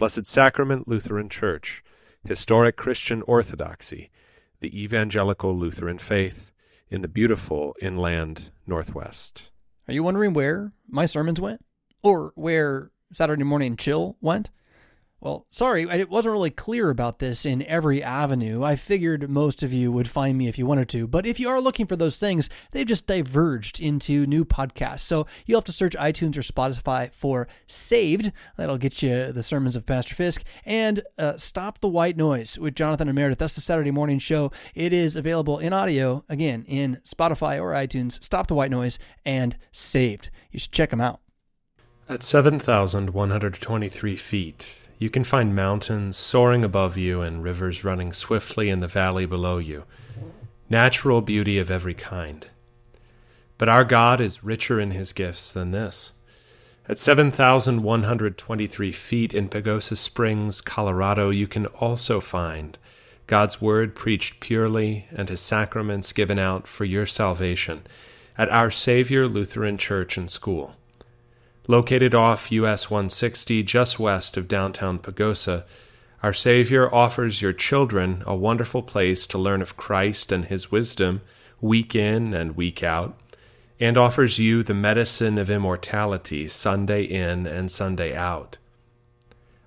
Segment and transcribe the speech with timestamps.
[0.00, 1.84] Blessed Sacrament Lutheran Church,
[2.24, 4.10] historic Christian orthodoxy,
[4.60, 6.52] the evangelical Lutheran faith
[6.88, 9.50] in the beautiful inland Northwest.
[9.86, 11.62] Are you wondering where my sermons went?
[12.02, 14.48] Or where Saturday Morning Chill went?
[15.20, 18.64] Well, sorry, it wasn't really clear about this in every avenue.
[18.64, 21.50] I figured most of you would find me if you wanted to, but if you
[21.50, 25.00] are looking for those things, they've just diverged into new podcasts.
[25.00, 28.32] So you'll have to search iTunes or Spotify for Saved.
[28.56, 30.42] That'll get you the sermons of Pastor Fisk.
[30.64, 33.38] And uh, Stop the White Noise with Jonathan and Meridith.
[33.38, 34.50] That's the Saturday morning show.
[34.74, 38.24] It is available in audio, again, in Spotify or iTunes.
[38.24, 40.30] Stop the White Noise and Saved.
[40.50, 41.20] You should check them out.
[42.08, 48.80] At 7,123 feet, you can find mountains soaring above you and rivers running swiftly in
[48.80, 49.84] the valley below you.
[50.68, 52.46] Natural beauty of every kind.
[53.56, 56.12] But our God is richer in his gifts than this.
[56.86, 62.76] At 7,123 feet in Pagosa Springs, Colorado, you can also find
[63.26, 67.86] God's Word preached purely and His sacraments given out for your salvation
[68.36, 70.74] at Our Savior Lutheran Church and School.
[71.70, 75.62] Located off US 160 just west of downtown Pagosa,
[76.20, 81.20] our Savior offers your children a wonderful place to learn of Christ and His wisdom
[81.60, 83.16] week in and week out,
[83.78, 88.58] and offers you the medicine of immortality Sunday in and Sunday out.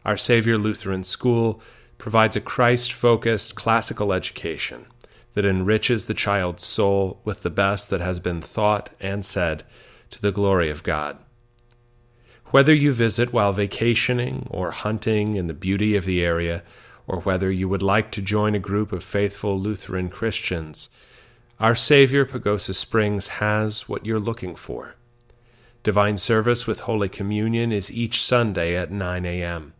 [0.03, 1.61] Our Savior Lutheran School
[1.97, 4.87] provides a Christ focused classical education
[5.35, 9.63] that enriches the child's soul with the best that has been thought and said
[10.09, 11.17] to the glory of God.
[12.53, 16.61] Whether you visit while vacationing or hunting in the beauty of the area,
[17.07, 20.89] or whether you would like to join a group of faithful Lutheran Christians,
[21.59, 24.93] our Savior Pagosa Springs has what you're looking for.
[25.81, 29.73] Divine service with Holy Communion is each Sunday at 9 a.m.,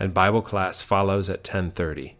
[0.00, 2.14] and Bible class follows at 10:30.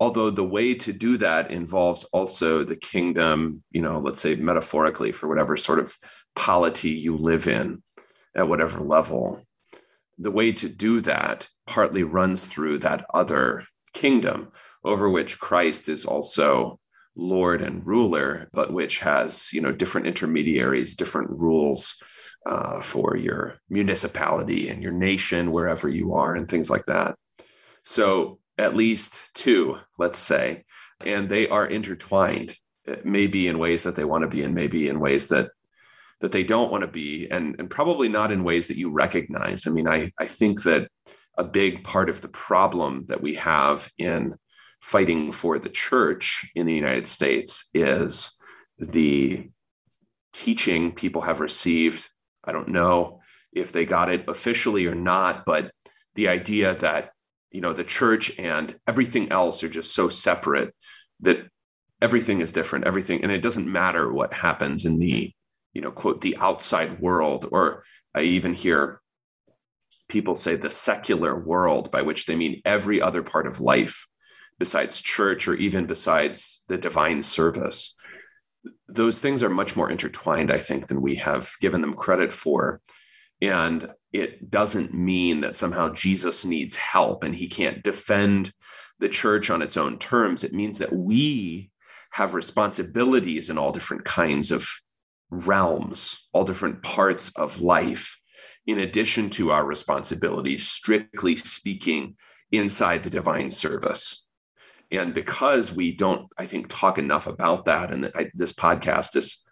[0.01, 5.11] Although the way to do that involves also the kingdom, you know, let's say metaphorically
[5.11, 5.97] for whatever sort of
[6.37, 7.83] polity you live in
[8.37, 9.43] at whatever level.
[10.19, 14.53] The way to do that partly runs through that other kingdom
[14.85, 16.79] over which Christ is also
[17.17, 22.01] Lord and ruler, but which has, you know, different intermediaries, different rules,
[22.49, 27.15] uh, for your municipality and your nation, wherever you are, and things like that.
[27.85, 30.65] So, at least two, let's say,
[31.05, 32.55] and they are intertwined,
[32.89, 35.51] uh, maybe in ways that they want to be, and maybe in ways that
[36.21, 39.67] that they don't want to be, and, and probably not in ways that you recognize.
[39.67, 40.89] I mean, I, I think that
[41.37, 44.35] a big part of the problem that we have in
[44.81, 48.37] fighting for the church in the United States is
[48.79, 49.49] the
[50.33, 52.09] teaching people have received
[52.49, 53.21] I don't know
[53.53, 55.71] if they got it officially or not, but
[56.15, 57.13] the idea that
[57.51, 60.75] you know the church and everything else are just so separate
[61.21, 61.47] that
[62.01, 65.33] everything is different everything and it doesn't matter what happens in the
[65.73, 67.83] you know quote the outside world or
[68.15, 69.01] i even hear
[70.09, 74.07] people say the secular world by which they mean every other part of life
[74.59, 77.95] besides church or even besides the divine service
[78.89, 82.81] those things are much more intertwined, I think, than we have given them credit for.
[83.41, 88.53] And it doesn't mean that somehow Jesus needs help and he can't defend
[88.99, 90.43] the church on its own terms.
[90.43, 91.71] It means that we
[92.13, 94.69] have responsibilities in all different kinds of
[95.31, 98.19] realms, all different parts of life,
[98.67, 102.17] in addition to our responsibilities, strictly speaking,
[102.51, 104.28] inside the divine service.
[104.91, 109.45] And because we don't, I think, talk enough about that, and I, this podcast is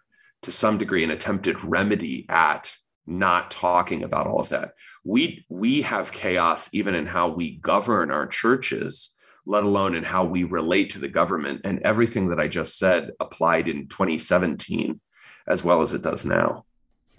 [0.43, 2.75] to some degree an attempted remedy at
[3.05, 4.73] not talking about all of that.
[5.03, 9.13] We we have chaos even in how we govern our churches,
[9.45, 11.61] let alone in how we relate to the government.
[11.63, 14.99] And everything that I just said applied in 2017
[15.47, 16.65] as well as it does now.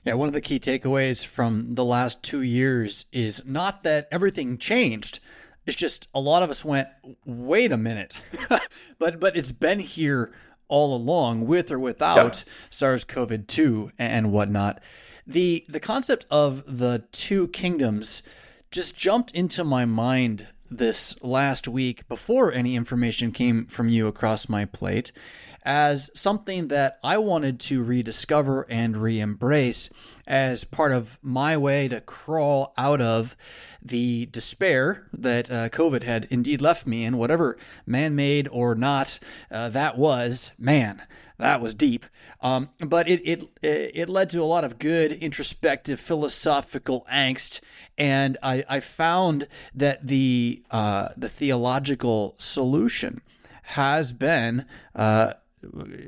[0.05, 4.59] Yeah, one of the key takeaways from the last two years is not that everything
[4.59, 5.21] changed,
[5.69, 6.89] it's just a lot of us went,
[7.25, 8.15] wait a minute,
[8.99, 10.33] but but it's been here
[10.69, 14.81] all along, with or without SARS-CoV-2 and whatnot.
[15.27, 18.23] The the concept of the two kingdoms
[18.71, 24.49] just jumped into my mind this last week before any information came from you across
[24.49, 25.13] my plate
[25.69, 29.91] as something that I wanted to rediscover and re embrace
[30.27, 33.37] as part of my way to crawl out of
[33.83, 39.19] the despair that uh, COVID had indeed left me in, whatever man made or not
[39.51, 41.03] uh, that was, man,
[41.37, 42.07] that was deep.
[42.41, 47.61] Um, but it, it it led to a lot of good introspective philosophical angst,
[47.99, 53.21] and I, I found that the uh, the theological solution
[53.63, 55.35] has been uh,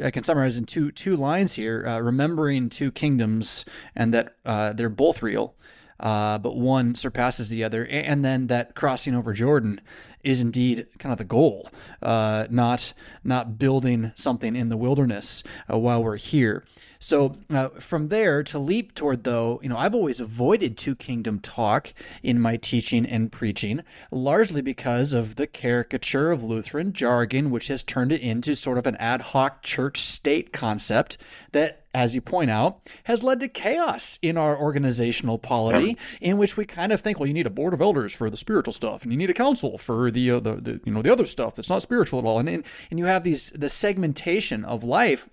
[0.02, 3.64] I can summarize in two two lines here: uh, remembering two kingdoms,
[3.94, 5.54] and that uh, they're both real,
[5.98, 9.80] uh, but one surpasses the other, and then that crossing over Jordan
[10.22, 11.68] is indeed kind of the goal,
[12.02, 12.92] uh, not
[13.24, 16.64] not building something in the wilderness uh, while we're here.
[17.02, 21.40] So uh, from there to leap toward, though, you know, I've always avoided two kingdom
[21.40, 27.68] talk in my teaching and preaching, largely because of the caricature of Lutheran jargon, which
[27.68, 31.16] has turned it into sort of an ad hoc church state concept
[31.52, 36.56] that as you point out, has led to chaos in our organizational polity, in which
[36.56, 39.02] we kind of think, well, you need a board of elders for the spiritual stuff,
[39.02, 41.54] and you need a council for the, uh, the, the you know the other stuff
[41.54, 45.28] that's not spiritual at all, and and, and you have these the segmentation of life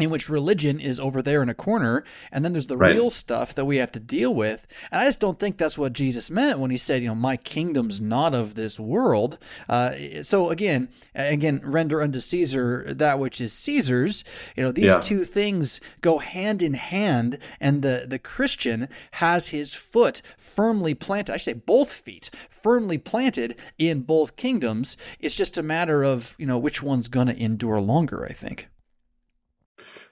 [0.00, 2.94] in which religion is over there in a corner, and then there's the right.
[2.94, 4.66] real stuff that we have to deal with.
[4.90, 7.36] And I just don't think that's what Jesus meant when he said, you know, my
[7.36, 9.38] kingdom's not of this world.
[9.68, 14.24] Uh, so again, again, render unto Caesar that which is Caesar's.
[14.56, 15.00] You know, these yeah.
[15.00, 21.32] two things go hand in hand, and the the Christian has his foot firmly planted.
[21.32, 24.96] I should say both feet firmly planted in both kingdoms.
[25.18, 28.24] It's just a matter of you know which one's going to endure longer.
[28.24, 28.68] I think.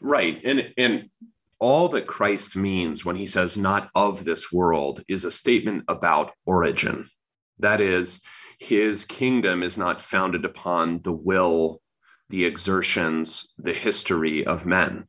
[0.00, 0.42] Right.
[0.44, 1.10] And and
[1.60, 6.32] all that Christ means when he says not of this world is a statement about
[6.46, 7.08] origin.
[7.58, 8.22] That is,
[8.60, 11.80] his kingdom is not founded upon the will,
[12.28, 15.08] the exertions, the history of men.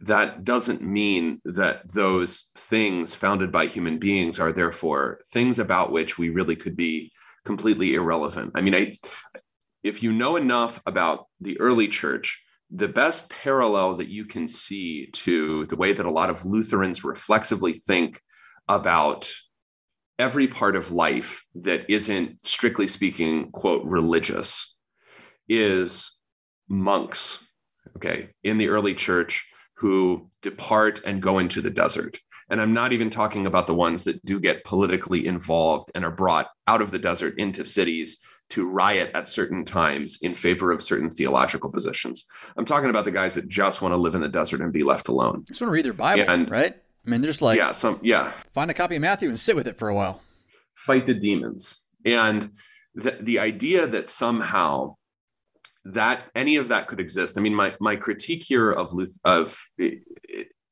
[0.00, 6.18] That doesn't mean that those things founded by human beings are therefore things about which
[6.18, 7.12] we really could be
[7.44, 8.52] completely irrelevant.
[8.54, 8.94] I mean, I,
[9.82, 15.06] if you know enough about the early church, the best parallel that you can see
[15.12, 18.20] to the way that a lot of Lutherans reflexively think
[18.68, 19.30] about
[20.18, 24.76] every part of life that isn't strictly speaking quote religious
[25.48, 26.14] is
[26.68, 27.42] monks
[27.96, 32.18] okay in the early church who depart and go into the desert.
[32.50, 36.10] And i'm not even talking about the ones that do get politically involved and are
[36.10, 38.18] brought out of the desert into cities
[38.50, 42.26] to riot at certain times in favor of certain theological positions.
[42.56, 44.82] I'm talking about the guys that just want to live in the desert and be
[44.82, 45.44] left alone.
[45.46, 46.74] Just want to read their Bible, and, right?
[46.74, 48.32] I mean, they're just like, yeah, some, yeah.
[48.52, 50.20] Find a copy of Matthew and sit with it for a while.
[50.74, 52.50] Fight the demons, and
[52.94, 54.96] the the idea that somehow
[55.84, 57.38] that any of that could exist.
[57.38, 60.02] I mean, my my critique here of Luth- of it,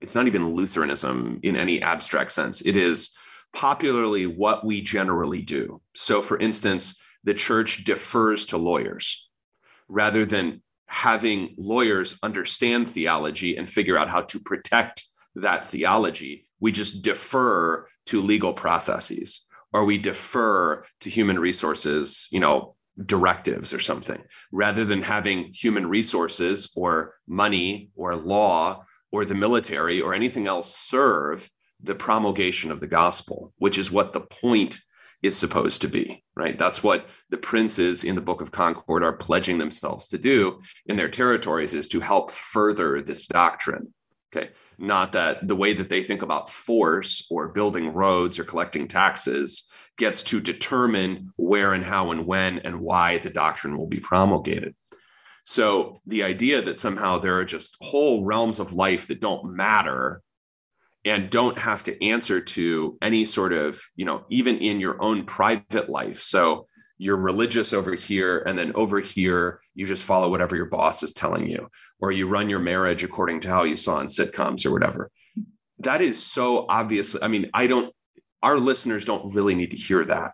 [0.00, 2.60] it's not even Lutheranism in any abstract sense.
[2.62, 3.10] It is
[3.54, 5.80] popularly what we generally do.
[5.94, 9.28] So, for instance the church defers to lawyers
[9.88, 16.46] rather than having lawyers understand theology and figure out how to protect that theology.
[16.60, 23.72] We just defer to legal processes or we defer to human resources, you know, directives
[23.72, 24.20] or something,
[24.50, 30.76] rather than having human resources or money or law or the military or anything else
[30.76, 31.48] serve
[31.80, 34.78] the promulgation of the gospel, which is what the point
[35.22, 36.56] is supposed to be, right?
[36.56, 40.96] That's what the princes in the Book of Concord are pledging themselves to do in
[40.96, 43.92] their territories is to help further this doctrine.
[44.34, 44.50] Okay.
[44.78, 49.66] Not that the way that they think about force or building roads or collecting taxes
[49.96, 54.76] gets to determine where and how and when and why the doctrine will be promulgated.
[55.44, 60.22] So the idea that somehow there are just whole realms of life that don't matter
[61.08, 65.24] and don't have to answer to any sort of, you know, even in your own
[65.24, 66.20] private life.
[66.20, 66.66] So
[66.98, 71.12] you're religious over here, and then over here, you just follow whatever your boss is
[71.12, 71.68] telling you,
[72.00, 75.10] or you run your marriage according to how you saw in sitcoms or whatever.
[75.78, 77.94] That is so obviously, I mean, I don't,
[78.42, 80.32] our listeners don't really need to hear that,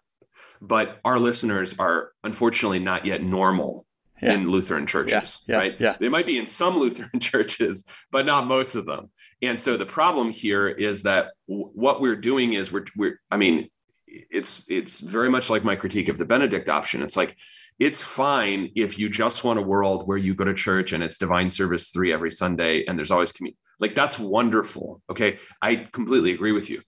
[0.60, 3.86] but our listeners are unfortunately not yet normal
[4.22, 4.34] yeah.
[4.34, 5.80] in Lutheran churches, yeah, yeah, right?
[5.80, 5.96] Yeah.
[5.98, 9.10] They might be in some Lutheran churches, but not most of them.
[9.42, 13.36] And so the problem here is that w- what we're doing is we're, we're, I
[13.36, 13.68] mean,
[14.06, 17.02] it's it's very much like my critique of the Benedict option.
[17.02, 17.36] It's like
[17.78, 21.18] it's fine if you just want a world where you go to church and it's
[21.18, 23.58] divine service three every Sunday and there's always community.
[23.80, 25.02] Like that's wonderful.
[25.10, 26.80] Okay, I completely agree with you.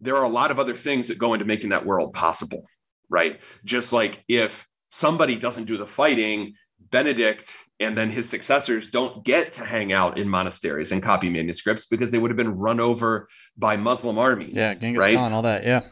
[0.00, 2.68] There are a lot of other things that go into making that world possible,
[3.08, 3.40] right?
[3.64, 6.54] Just like if somebody doesn't do the fighting,
[6.90, 11.86] Benedict and then his successors don't get to hang out in monasteries and copy manuscripts
[11.86, 14.54] because they would have been run over by Muslim armies.
[14.54, 15.16] Yeah, Genghis right?
[15.16, 15.64] Khan, all that.
[15.64, 15.82] Yeah.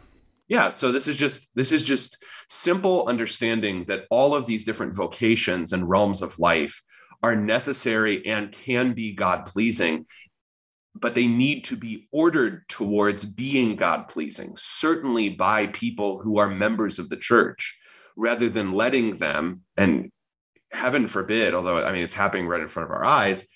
[0.49, 0.69] Yeah.
[0.69, 5.73] So this is just this is just simple understanding that all of these different vocations
[5.73, 6.83] and realms of life
[7.23, 10.07] are necessary and can be God pleasing,
[10.95, 16.49] but they need to be ordered towards being God pleasing, certainly by people who are
[16.49, 17.79] members of the church
[18.21, 20.11] rather than letting them, and
[20.71, 23.47] heaven forbid, although I mean it's happening right in front of our eyes,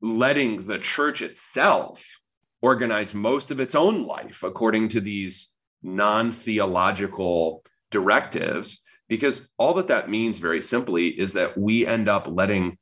[0.00, 2.18] letting the church itself
[2.62, 8.80] organize most of its own life according to these non theological directives.
[9.06, 12.78] Because all that that means, very simply, is that we end up letting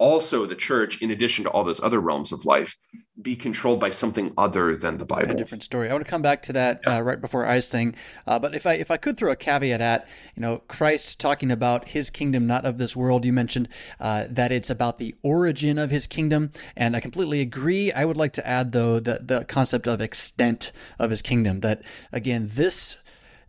[0.00, 2.74] also the church, in addition to all those other realms of life,
[3.20, 5.30] be controlled by something other than the Bible.
[5.30, 5.90] A different story.
[5.90, 6.96] I want to come back to that yeah.
[6.96, 7.94] uh, right before eyes thing,
[8.26, 11.50] uh, but if I if I could throw a caveat at you know Christ talking
[11.50, 13.24] about His kingdom not of this world.
[13.24, 13.68] You mentioned
[14.00, 17.92] uh, that it's about the origin of His kingdom, and I completely agree.
[17.92, 21.60] I would like to add though the the concept of extent of His kingdom.
[21.60, 22.96] That again, this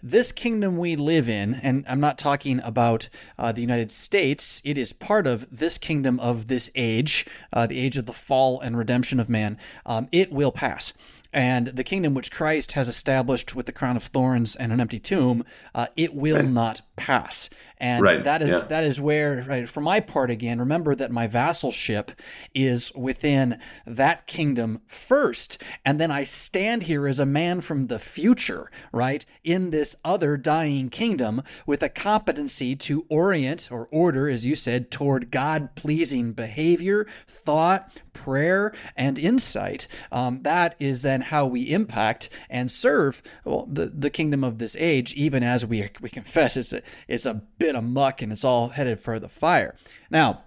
[0.04, 4.78] this kingdom we live in, and I'm not talking about uh, the United States, it
[4.78, 8.78] is part of this kingdom of this age, uh, the age of the fall and
[8.78, 9.58] redemption of man.
[9.86, 10.94] Um, it will pass.
[11.34, 15.00] And the kingdom which Christ has established with the crown of thorns and an empty
[15.00, 16.46] tomb, uh, it will right.
[16.46, 17.50] not pass.
[17.82, 18.24] And right.
[18.24, 18.66] that is yeah.
[18.70, 22.10] that is where, right, for my part again, remember that my vassalship
[22.54, 27.98] is within that kingdom first, and then I stand here as a man from the
[27.98, 34.46] future, right, in this other dying kingdom with a competency to orient or order, as
[34.46, 39.88] you said, toward God pleasing behavior, thought, prayer, and insight.
[40.12, 44.76] Um, that is then how we impact and serve well, the, the kingdom of this
[44.78, 48.44] age, even as we, we confess it's a, it's a bit of muck and it's
[48.44, 49.76] all headed for the fire.
[50.10, 50.44] Now,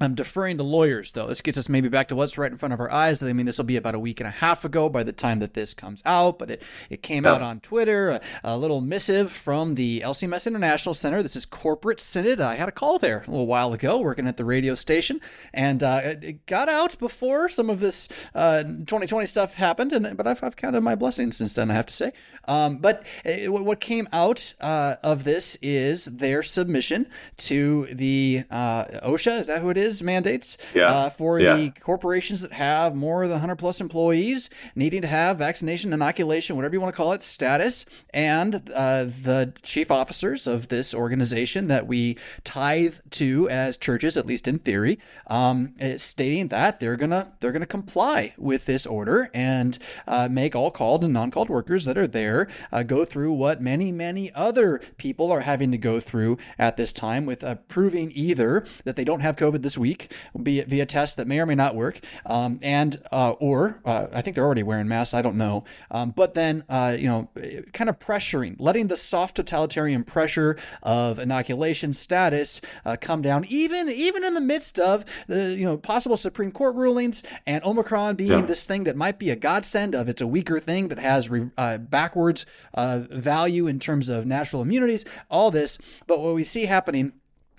[0.00, 1.26] I'm deferring to lawyers, though.
[1.26, 3.22] This gets us maybe back to what's right in front of our eyes.
[3.22, 5.40] I mean, this will be about a week and a half ago by the time
[5.40, 8.10] that this comes out, but it, it came out on Twitter.
[8.10, 11.22] A, a, little missive from the LCMS International Center.
[11.22, 12.40] This is Corporate Synod.
[12.40, 15.20] I had a call there a little while ago working at the radio station,
[15.52, 20.26] and uh, it got out before some of this uh, 2020 stuff happened, and but
[20.26, 22.12] I've, I've counted my blessings since then, I have to say.
[22.46, 27.06] Um, but it, uh, what came out uh, of this is their submission
[27.38, 29.40] to the uh, OSHA.
[29.40, 29.87] Is that who it is?
[29.88, 30.86] Is mandates yeah.
[30.86, 31.56] uh, for yeah.
[31.56, 36.74] the corporations that have more than 100 plus employees needing to have vaccination, inoculation, whatever
[36.74, 37.84] you want to call it, status.
[38.12, 44.26] And uh, the chief officers of this organization that we tithe to as churches, at
[44.26, 49.78] least in theory, um, stating that they're gonna they're gonna comply with this order and
[50.06, 53.90] uh, make all called and non-called workers that are there uh, go through what many
[53.90, 58.64] many other people are having to go through at this time with uh, proving either
[58.84, 61.54] that they don't have COVID this week, be it via tests that may or may
[61.54, 65.14] not work, um, and uh, or uh, I think they're already wearing masks.
[65.14, 67.28] I don't know, um, but then uh, you know,
[67.72, 73.88] kind of pressuring, letting the soft totalitarian pressure of inoculation status uh, come down, even
[73.88, 78.30] even in the midst of the you know possible Supreme Court rulings and Omicron being
[78.30, 78.40] yeah.
[78.42, 81.50] this thing that might be a godsend of it's a weaker thing that has re,
[81.56, 86.66] uh, backwards uh, value in terms of natural immunities, all this, but what we see
[86.66, 87.12] happening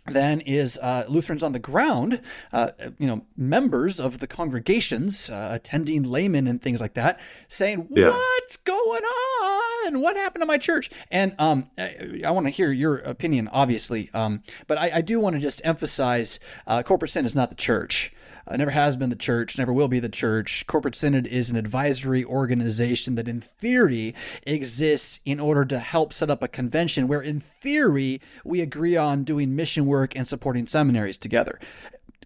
[0.09, 5.49] then is uh, Lutherans on the ground, uh, you know, members of the congregations, uh,
[5.51, 8.09] attending laymen and things like that, saying, yeah.
[8.09, 10.01] "What's going on?
[10.01, 14.09] What happened to my church?" And um, I, I want to hear your opinion, obviously,
[14.13, 17.55] um, but I, I do want to just emphasize: uh, corporate synod is not the
[17.55, 18.13] church
[18.49, 20.65] uh, never has been the church, never will be the church.
[20.67, 26.29] Corporate Synod is an advisory organization that, in theory, exists in order to help set
[26.29, 31.17] up a convention where, in theory, we agree on doing mission work and supporting seminaries
[31.17, 31.59] together.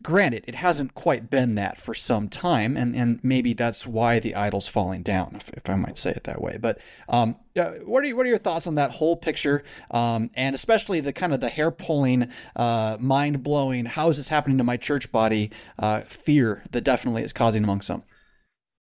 [0.04, 4.36] Granted, it hasn't quite been that for some time, and, and maybe that's why the
[4.36, 6.58] idol's falling down, if, if I might say it that way.
[6.62, 10.54] But um, what are you, what are your thoughts on that whole picture, um, and
[10.54, 14.64] especially the kind of the hair pulling, uh, mind blowing, how is this happening to
[14.64, 15.52] my church body?
[15.80, 18.04] Uh, fear that definitely is causing among some.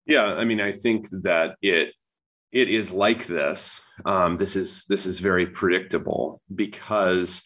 [0.06, 1.94] Yeah, I mean, I think that it
[2.52, 3.82] it is like this.
[4.06, 7.44] Um, this is this is very predictable because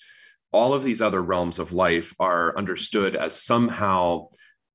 [0.54, 4.28] all of these other realms of life are understood as somehow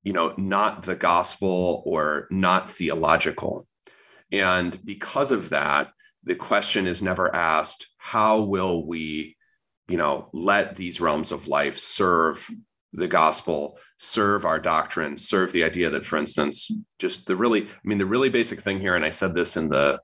[0.03, 3.67] you know not the gospel or not theological.
[4.31, 5.91] And because of that
[6.23, 9.37] the question is never asked how will we
[9.87, 12.49] you know let these realms of life serve
[12.93, 17.67] the gospel serve our doctrine serve the idea that for instance just the really i
[17.83, 19.99] mean the really basic thing here and i said this in the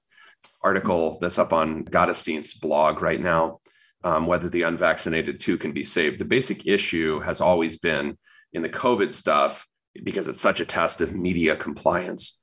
[0.62, 3.60] article that's up on Gottesdienst's blog right now
[4.06, 6.20] um, whether the unvaccinated too can be saved.
[6.20, 8.18] The basic issue has always been
[8.54, 9.68] in the COVID stuff,
[10.04, 12.42] because it's such a test of media compliance,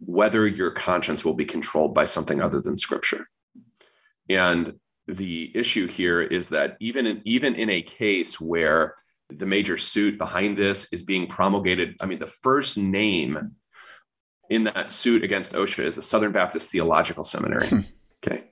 [0.00, 3.28] whether your conscience will be controlled by something other than scripture.
[4.30, 4.74] And
[5.06, 8.94] the issue here is that even in, even in a case where
[9.28, 13.56] the major suit behind this is being promulgated, I mean, the first name
[14.48, 17.68] in that suit against OSHA is the Southern Baptist Theological Seminary.
[17.68, 17.80] Hmm.
[18.24, 18.44] Okay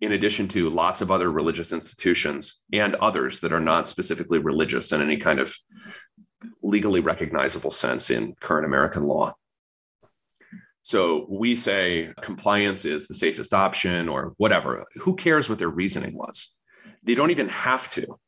[0.00, 4.92] in addition to lots of other religious institutions and others that are not specifically religious
[4.92, 5.54] in any kind of
[6.62, 9.34] legally recognizable sense in current American law.
[10.82, 14.84] So we say compliance is the safest option or whatever.
[14.96, 16.54] Who cares what their reasoning was?
[17.02, 18.18] They don't even have to.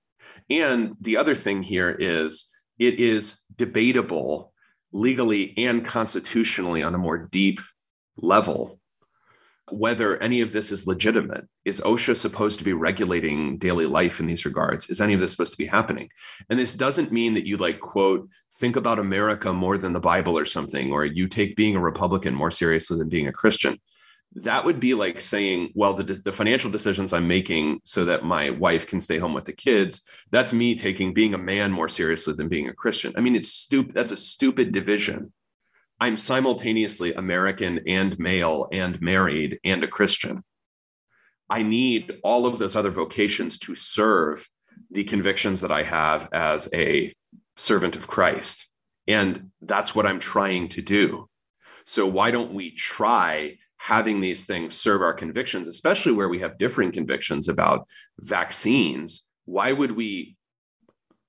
[0.51, 4.53] And the other thing here is it is debatable
[4.93, 7.61] legally and constitutionally on a more deep
[8.17, 8.80] level
[9.73, 11.47] whether any of this is legitimate.
[11.65, 14.89] Is OSHA supposed to be regulating daily life in these regards?
[14.91, 16.09] Is any of this supposed to be happening?
[16.49, 18.29] And this doesn't mean that you like, quote,
[18.59, 22.35] think about America more than the Bible or something, or you take being a Republican
[22.35, 23.79] more seriously than being a Christian.
[24.35, 28.51] That would be like saying, well, the, the financial decisions I'm making so that my
[28.51, 32.35] wife can stay home with the kids, that's me taking being a man more seriously
[32.35, 33.13] than being a Christian.
[33.17, 33.95] I mean, it's stupid.
[33.95, 35.33] That's a stupid division
[36.01, 40.43] I'm simultaneously American and male and married and a Christian.
[41.51, 44.49] I need all of those other vocations to serve
[44.91, 47.13] the convictions that I have as a
[47.57, 48.67] servant of Christ.
[49.07, 51.29] And that's what I'm trying to do.
[51.85, 56.57] So, why don't we try having these things serve our convictions, especially where we have
[56.57, 57.89] differing convictions about
[58.21, 59.27] vaccines?
[59.45, 60.37] Why would we?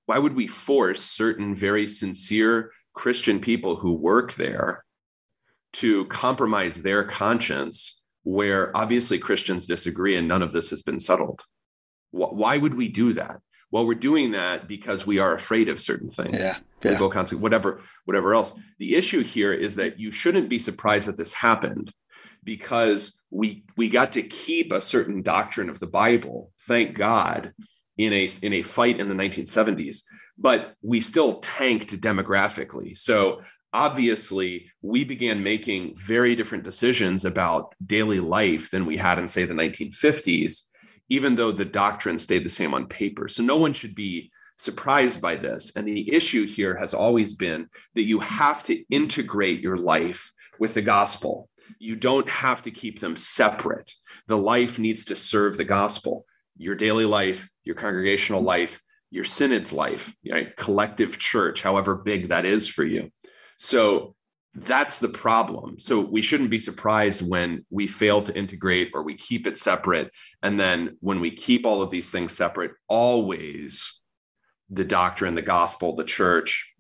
[0.06, 4.84] Why would we force certain very sincere Christian people who work there
[5.74, 11.44] to compromise their conscience where obviously Christians disagree and none of this has been settled.
[12.12, 13.38] Why would we do that?
[13.72, 16.34] Well, we're doing that because we are afraid of certain things.
[16.34, 16.58] Yeah.
[16.84, 16.92] yeah.
[16.92, 18.54] Legal consequence, whatever, whatever else.
[18.80, 21.92] The issue here is that you shouldn't be surprised that this happened
[22.44, 27.54] because we we got to keep a certain doctrine of the Bible, thank God,
[27.98, 30.02] in a in a fight in the 1970s
[30.42, 32.98] but we still tanked demographically.
[32.98, 33.42] So
[33.74, 39.46] obviously, we began making very different decisions about daily life than we had in, say,
[39.46, 40.64] the 1950s,
[41.10, 43.28] even though the doctrine stayed the same on paper.
[43.28, 45.72] So no one should be surprised by this.
[45.76, 50.74] And the issue here has always been that you have to integrate your life with
[50.74, 51.50] the gospel.
[51.78, 53.92] You don't have to keep them separate.
[54.28, 56.26] The life needs to serve the gospel.
[56.58, 58.48] Your daily life, your congregational mm-hmm.
[58.48, 60.56] life, your synod's life, right?
[60.56, 63.12] collective church, however big that is for you.
[63.58, 64.16] So
[64.54, 65.80] that's the problem.
[65.80, 70.12] So we shouldn't be surprised when we fail to integrate or we keep it separate.
[70.42, 74.02] And then when we keep all of these things separate, always
[74.70, 76.74] the doctrine, the gospel, the church,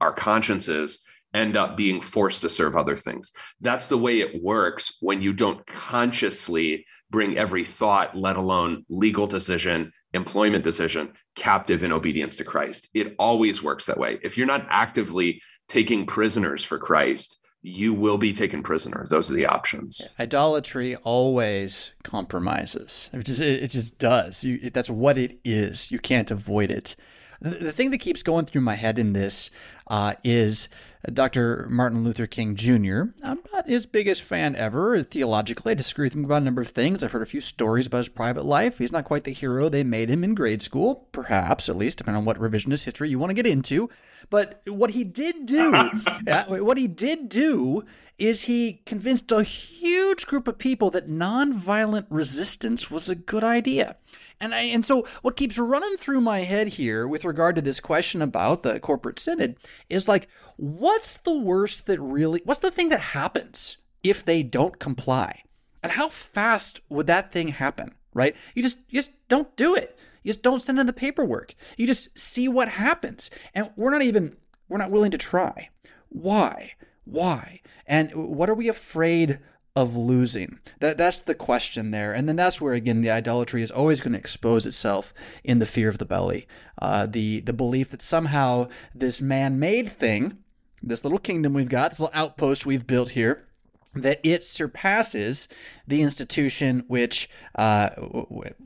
[0.00, 3.32] our consciences end up being forced to serve other things.
[3.60, 9.28] That's the way it works when you don't consciously bring every thought, let alone legal
[9.28, 12.88] decision, employment decision, captive in obedience to Christ.
[12.92, 14.18] It always works that way.
[14.24, 19.06] If you're not actively taking prisoners for Christ, you will be taken prisoner.
[19.08, 20.08] Those are the options.
[20.18, 23.10] Idolatry always compromises.
[23.12, 24.42] It just, it just does.
[24.42, 25.92] You, that's what it is.
[25.92, 26.96] You can't avoid it.
[27.40, 29.50] The, the thing that keeps going through my head in this
[29.86, 30.68] uh, is
[31.12, 31.66] Dr.
[31.70, 33.02] Martin Luther King Jr.
[33.22, 35.02] I'm not his biggest fan ever.
[35.02, 37.02] Theologically, I disagree with him about a number of things.
[37.02, 38.78] I've heard a few stories about his private life.
[38.78, 42.18] He's not quite the hero they made him in grade school, perhaps, at least, depending
[42.18, 43.90] on what revisionist history you want to get into.
[44.30, 45.72] But what he did do,
[46.46, 47.84] what he did do
[48.16, 53.96] is he convinced a huge group of people that nonviolent resistance was a good idea.
[54.40, 57.80] And I, and so what keeps running through my head here with regard to this
[57.80, 59.56] question about the corporate synod
[59.88, 64.78] is like what's the worst that really what's the thing that happens if they don't
[64.78, 65.42] comply?
[65.82, 68.34] And how fast would that thing happen, right?
[68.54, 69.98] You just you just don't do it.
[70.22, 71.54] You just don't send in the paperwork.
[71.76, 73.30] You just see what happens.
[73.54, 74.36] And we're not even
[74.68, 75.68] we're not willing to try.
[76.08, 76.72] Why?
[77.04, 77.60] Why?
[77.86, 79.40] And what are we afraid
[79.76, 80.60] of losing?
[80.80, 82.12] That that's the question there.
[82.12, 85.12] And then that's where again the idolatry is always going to expose itself
[85.42, 86.46] in the fear of the belly.
[86.80, 90.38] Uh, the the belief that somehow this man-made thing,
[90.86, 93.46] this little kingdom we've got, this little outpost we've built here,
[93.94, 95.48] that it surpasses
[95.86, 97.90] the institution which uh,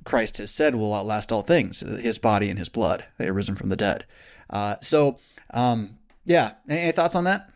[0.05, 3.69] Christ has said will outlast all things, his body and his blood, they arisen from
[3.69, 4.07] the dead.
[4.51, 5.19] Uh, so,
[5.53, 7.51] um, yeah, any thoughts on that?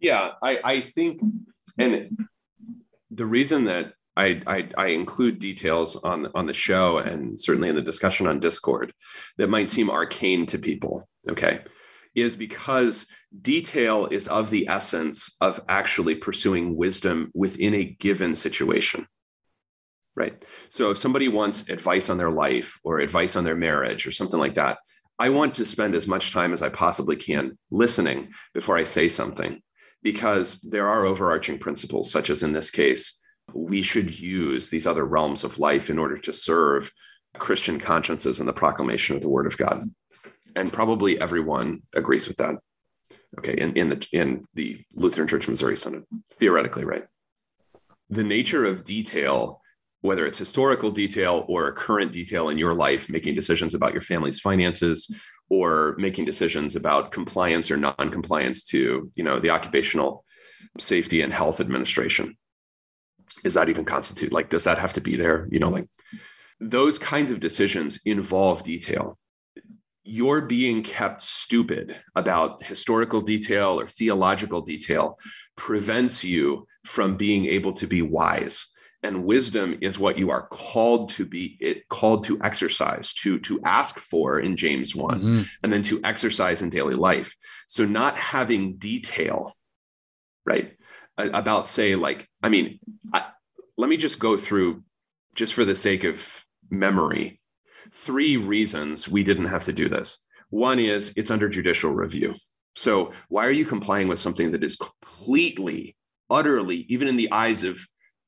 [0.00, 1.20] Yeah, I, I think,
[1.78, 2.18] and
[3.10, 7.74] the reason that I, I, I, include details on on the show and certainly in
[7.74, 8.92] the discussion on Discord
[9.38, 11.08] that might seem arcane to people.
[11.28, 11.60] Okay,
[12.14, 13.06] is because
[13.40, 19.06] detail is of the essence of actually pursuing wisdom within a given situation.
[20.16, 20.44] Right.
[20.68, 24.38] So if somebody wants advice on their life or advice on their marriage or something
[24.38, 24.78] like that,
[25.18, 29.08] I want to spend as much time as I possibly can listening before I say
[29.08, 29.60] something
[30.02, 33.18] because there are overarching principles, such as in this case,
[33.52, 36.92] we should use these other realms of life in order to serve
[37.38, 39.82] Christian consciences and the proclamation of the word of God.
[40.56, 42.56] And probably everyone agrees with that.
[43.38, 47.04] Okay, in, in the in the Lutheran Church Missouri Synod, theoretically, right?
[48.08, 49.60] The nature of detail,
[50.02, 54.02] whether it's historical detail or a current detail in your life, making decisions about your
[54.02, 55.10] family's finances,
[55.50, 60.24] or making decisions about compliance or non-compliance to you know the occupational
[60.78, 62.36] safety and health administration
[63.44, 65.86] is that even constitute like does that have to be there you know like
[66.60, 69.18] those kinds of decisions involve detail
[70.04, 75.18] you're being kept stupid about historical detail or theological detail
[75.56, 78.66] prevents you from being able to be wise
[79.02, 83.60] and wisdom is what you are called to be it called to exercise to to
[83.64, 85.42] ask for in james one mm-hmm.
[85.62, 87.34] and then to exercise in daily life
[87.66, 89.54] so not having detail
[90.44, 90.76] right
[91.16, 92.78] about say like i mean
[93.12, 93.24] I,
[93.76, 94.82] let me just go through
[95.34, 97.40] just for the sake of memory
[97.94, 102.34] three reasons we didn't have to do this one is it's under judicial review
[102.76, 105.96] so why are you complying with something that is completely
[106.28, 107.78] utterly even in the eyes of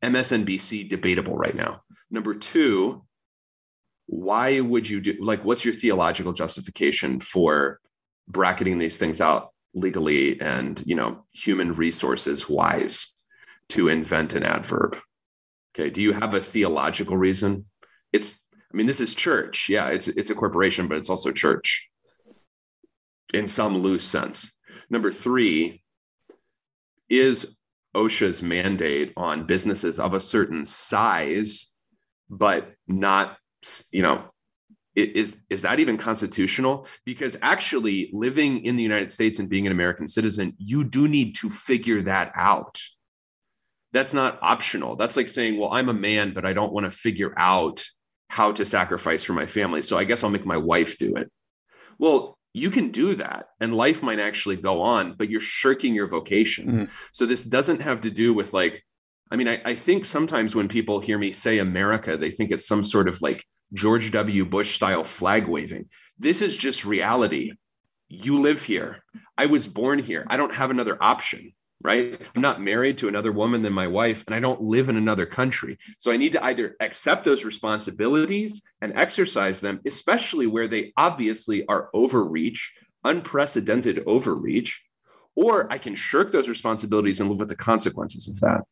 [0.02, 1.83] MSNBC debatable right now.
[2.11, 3.05] Number two,
[4.07, 7.81] why would you do like what's your theological justification for
[8.29, 13.12] bracketing these things out legally and you know human resources wise
[13.70, 14.96] to invent an adverb?
[15.74, 17.66] Okay, do you have a theological reason?
[18.12, 18.45] It's
[18.76, 19.70] I mean this is church.
[19.70, 21.88] Yeah, it's it's a corporation but it's also church
[23.32, 24.54] in some loose sense.
[24.90, 25.82] Number 3
[27.08, 27.56] is
[27.96, 31.72] OSHA's mandate on businesses of a certain size,
[32.28, 33.38] but not,
[33.90, 34.24] you know,
[34.94, 36.86] is is that even constitutional?
[37.06, 41.36] Because actually, living in the United States and being an American citizen, you do need
[41.36, 42.82] to figure that out.
[43.92, 44.96] That's not optional.
[44.96, 47.82] That's like saying, well, I'm a man, but I don't want to figure out
[48.28, 49.82] how to sacrifice for my family.
[49.82, 51.30] So I guess I'll make my wife do it.
[51.98, 56.06] Well, you can do that and life might actually go on, but you're shirking your
[56.06, 56.66] vocation.
[56.66, 56.84] Mm-hmm.
[57.12, 58.82] So this doesn't have to do with like,
[59.30, 62.66] I mean, I, I, think sometimes when people hear me say America, they think it's
[62.66, 64.44] some sort of like George W.
[64.44, 65.90] Bush style flag waving.
[66.18, 67.52] This is just reality.
[68.08, 69.04] You live here.
[69.36, 70.24] I was born here.
[70.28, 72.20] I don't have another option right?
[72.34, 75.26] I'm not married to another woman than my wife, and I don't live in another
[75.26, 75.78] country.
[75.98, 81.66] So I need to either accept those responsibilities and exercise them, especially where they obviously
[81.66, 82.72] are overreach,
[83.04, 84.82] unprecedented overreach,
[85.34, 88.62] or I can shirk those responsibilities and live with the consequences of that.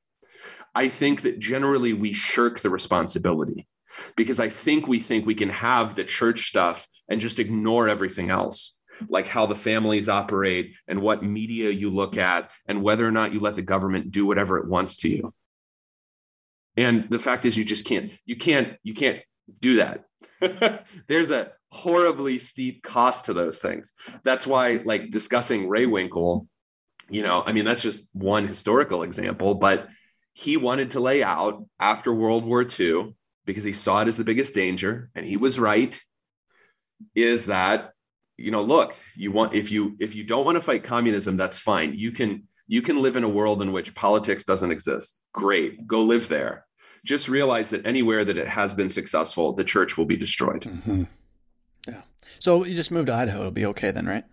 [0.74, 3.68] I think that generally we shirk the responsibility
[4.16, 8.30] because I think we think we can have the church stuff and just ignore everything
[8.30, 8.73] else
[9.08, 13.32] like how the families operate and what media you look at and whether or not
[13.32, 15.34] you let the government do whatever it wants to you
[16.76, 19.20] and the fact is you just can't you can't you can't
[19.60, 20.04] do that
[21.08, 23.92] there's a horribly steep cost to those things.
[24.22, 26.46] That's why, like discussing Ray Winkle,
[27.10, 29.88] you know, I mean, that's just one historical example, but
[30.32, 34.24] he wanted to lay out after World War II because he saw it as the
[34.24, 36.00] biggest danger, and he was right.
[37.14, 37.90] Is that
[38.36, 41.58] you know, look, you want if you if you don't want to fight communism, that's
[41.58, 41.94] fine.
[41.94, 45.20] You can you can live in a world in which politics doesn't exist.
[45.32, 46.66] Great, go live there.
[47.04, 50.62] Just realize that anywhere that it has been successful, the church will be destroyed.
[50.62, 51.04] Mm-hmm.
[51.86, 52.00] Yeah.
[52.38, 54.24] So you just move to Idaho, it'll be okay then, right?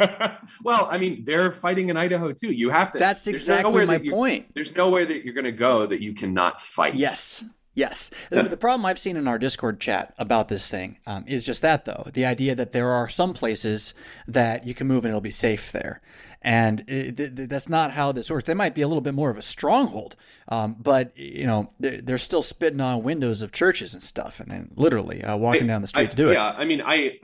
[0.64, 2.50] well, I mean, they're fighting in Idaho too.
[2.50, 2.98] You have to.
[2.98, 4.46] That's exactly my point.
[4.54, 6.94] There's nowhere that you're going to go that you cannot fight.
[6.94, 7.44] Yes.
[7.74, 8.10] Yes.
[8.30, 11.84] The, problem I've seen in our Discord chat about this thing um, is just that,
[11.84, 13.94] though the idea that there are some places
[14.28, 16.02] that you can move and it'll be safe there.
[16.42, 18.46] And it, th- that's not how this works.
[18.46, 20.16] They might be a little bit more of a stronghold,
[20.48, 24.50] um, but you know they're, they're, still spitting on windows of churches and stuff, and,
[24.50, 26.34] and literally uh, walking I, down the street I, to do it.
[26.34, 27.20] Yeah, I mean, I,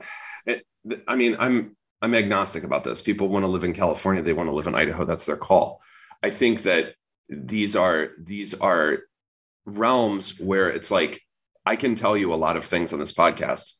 [1.05, 3.01] I mean, I'm I'm agnostic about this.
[3.01, 4.23] People want to live in California.
[4.23, 5.03] They want to live in Idaho.
[5.03, 5.81] That's their call.
[6.23, 6.95] I think that
[7.27, 8.99] these are these are
[9.77, 11.21] realms where it's like
[11.65, 13.73] I can tell you a lot of things on this podcast.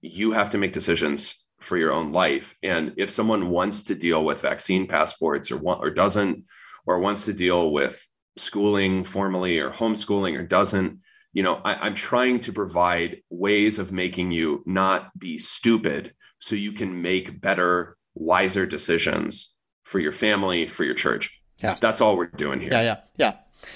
[0.00, 2.54] You have to make decisions for your own life.
[2.62, 6.44] And if someone wants to deal with vaccine passports or want, or doesn't,
[6.86, 11.00] or wants to deal with schooling formally or homeschooling or doesn't,
[11.32, 16.54] you know, I, I'm trying to provide ways of making you not be stupid so
[16.54, 21.42] you can make better, wiser decisions for your family, for your church.
[21.58, 21.76] Yeah.
[21.80, 22.72] That's all we're doing here.
[22.72, 23.32] Yeah, yeah, yeah.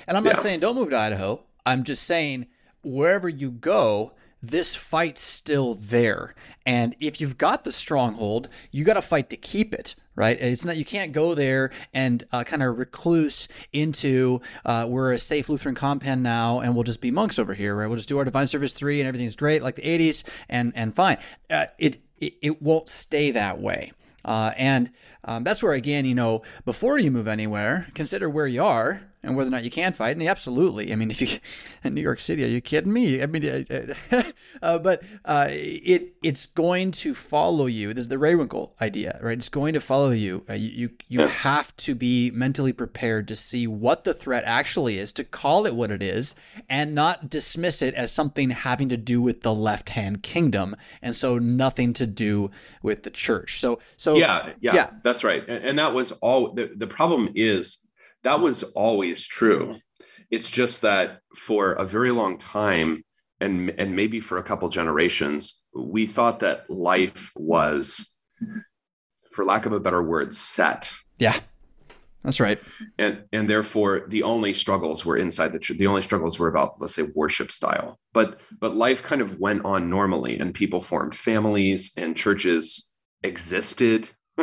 [0.06, 0.42] And I'm not yeah.
[0.42, 1.42] saying don't move to Idaho.
[1.66, 2.46] I'm just saying
[2.82, 6.34] wherever you go, this fight's still there.
[6.64, 10.40] And if you've got the stronghold, you got to fight to keep it, right?
[10.40, 15.18] It's not you can't go there and uh, kind of recluse into uh, we're a
[15.18, 17.86] safe Lutheran compound now, and we'll just be monks over here, right?
[17.86, 20.94] We'll just do our divine service three, and everything's great, like the '80s, and and
[20.94, 21.18] fine.
[21.50, 23.92] Uh, it, it it won't stay that way.
[24.24, 24.90] Uh, and
[25.24, 29.36] um, that's where, again, you know, before you move anywhere, consider where you are and
[29.36, 30.16] whether or not you can fight.
[30.16, 31.38] And absolutely, I mean, if you
[31.84, 33.22] in New York City, are you kidding me?
[33.22, 33.66] I mean,
[34.62, 37.92] uh, but uh, it it's going to follow you.
[37.94, 39.38] This is the Ray Winkle idea, right?
[39.38, 40.44] It's going to follow you.
[40.48, 44.98] Uh, you you, you have to be mentally prepared to see what the threat actually
[44.98, 46.34] is, to call it what it is,
[46.68, 51.14] and not dismiss it as something having to do with the left hand kingdom, and
[51.14, 52.50] so nothing to do
[52.82, 53.60] with the church.
[53.60, 54.90] So so yeah yeah, yeah.
[55.02, 55.46] that's right.
[55.48, 56.52] And, and that was all.
[56.52, 57.78] The, the problem is
[58.22, 59.76] that was always true.
[60.30, 63.04] It's just that for a very long time,
[63.40, 68.14] and and maybe for a couple generations, we thought that life was,
[69.32, 70.92] for lack of a better word, set.
[71.18, 71.40] Yeah.
[72.22, 72.58] That's right.
[72.98, 75.78] And and therefore the only struggles were inside the church.
[75.78, 77.98] The only struggles were about let's say worship style.
[78.12, 82.90] But but life kind of went on normally and people formed families and churches
[83.22, 84.10] existed.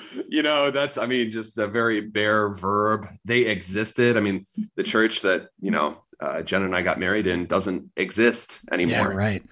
[0.28, 3.06] you know, that's, I mean, just a very bare verb.
[3.24, 4.16] They existed.
[4.16, 7.90] I mean, the church that, you know, uh, Jen and I got married in doesn't
[7.96, 9.10] exist anymore.
[9.10, 9.42] Yeah, right.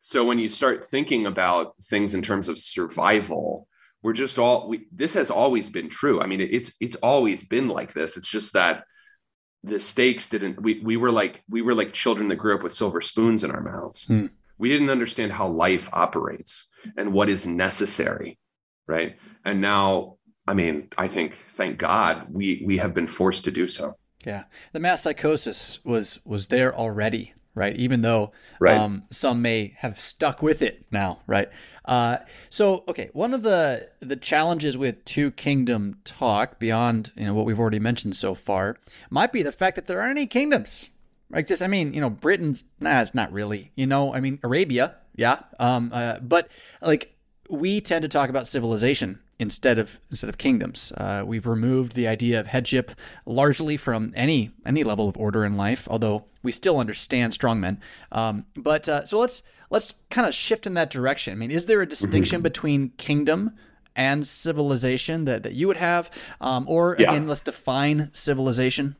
[0.00, 3.68] So when you start thinking about things in terms of survival,
[4.02, 6.20] we're just all we this has always been true.
[6.20, 8.16] I mean, it's it's always been like this.
[8.16, 8.84] It's just that
[9.62, 12.72] the stakes didn't we we were like we were like children that grew up with
[12.72, 14.06] silver spoons in our mouths.
[14.06, 14.26] Hmm.
[14.58, 18.38] We didn't understand how life operates and what is necessary
[18.86, 19.16] right?
[19.44, 20.16] And now
[20.48, 23.94] i mean i think thank god we we have been forced to do so.
[24.24, 24.44] Yeah.
[24.72, 27.76] The mass psychosis was was there already right?
[27.76, 28.78] Even though right.
[28.78, 31.48] Um, some may have stuck with it now right?
[31.84, 32.18] Uh,
[32.48, 37.44] so okay one of the the challenges with two kingdom talk beyond you know what
[37.44, 38.78] we've already mentioned so far
[39.10, 40.88] might be the fact that there aren't any kingdoms.
[41.30, 44.38] Like just i mean you know britain's nah it's not really you know i mean
[44.42, 46.48] arabia yeah um uh, but
[46.82, 47.11] like
[47.52, 50.90] we tend to talk about civilization instead of instead of kingdoms.
[50.96, 52.92] Uh, we've removed the idea of headship
[53.26, 57.78] largely from any any level of order in life, although we still understand strongmen.
[58.10, 61.34] Um, but uh, so let's let's kind of shift in that direction.
[61.34, 62.44] I mean, is there a distinction mm-hmm.
[62.44, 63.52] between kingdom
[63.94, 66.10] and civilization that, that you would have,
[66.40, 67.10] um, or yeah.
[67.10, 68.96] again, let's define civilization.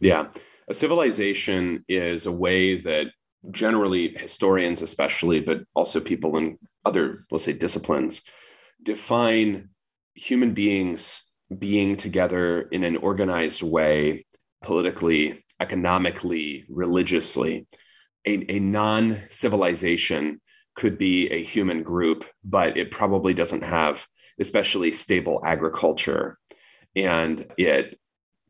[0.00, 0.26] Yeah,
[0.66, 3.12] a civilization is a way that
[3.50, 8.22] generally historians especially but also people in other let's say disciplines
[8.82, 9.70] define
[10.14, 11.24] human beings
[11.56, 14.26] being together in an organized way
[14.62, 17.66] politically economically religiously.
[18.26, 20.40] A, a non-civilization
[20.74, 24.06] could be a human group but it probably doesn't have
[24.38, 26.38] especially stable agriculture.
[26.96, 27.98] And it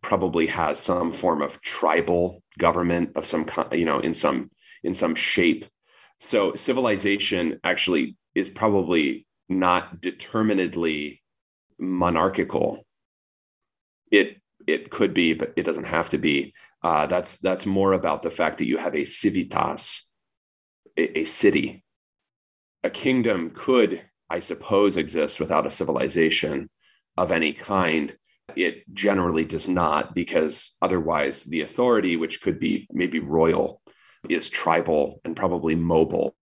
[0.03, 4.51] probably has some form of tribal government of some kind, you know in some
[4.83, 5.67] in some shape.
[6.19, 11.23] So civilization actually is probably not determinedly
[11.79, 12.87] monarchical.
[14.11, 16.55] It it could be, but it doesn't have to be.
[16.83, 20.11] Uh, that's that's more about the fact that you have a civitas,
[20.97, 21.85] a, a city.
[22.83, 26.71] A kingdom could, I suppose, exist without a civilization
[27.17, 28.17] of any kind.
[28.57, 33.80] It generally does not, because otherwise the authority, which could be maybe royal,
[34.29, 36.35] is tribal and probably mobile.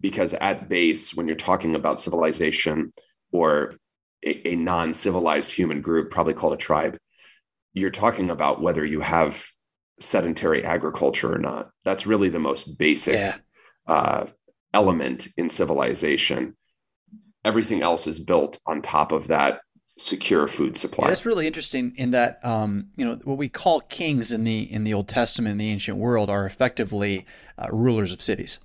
[0.00, 2.92] Because at base, when you're talking about civilization
[3.32, 3.74] or
[4.24, 6.98] a, a non civilized human group, probably called a tribe,
[7.72, 9.46] you're talking about whether you have
[10.00, 11.70] sedentary agriculture or not.
[11.84, 13.36] That's really the most basic yeah.
[13.86, 14.26] uh,
[14.72, 16.56] element in civilization.
[17.44, 19.60] Everything else is built on top of that
[19.96, 21.06] secure food supply.
[21.06, 24.70] Yeah, that's really interesting in that um, you know what we call kings in the
[24.70, 27.26] in the Old Testament in the ancient world are effectively
[27.58, 28.58] uh, rulers of cities.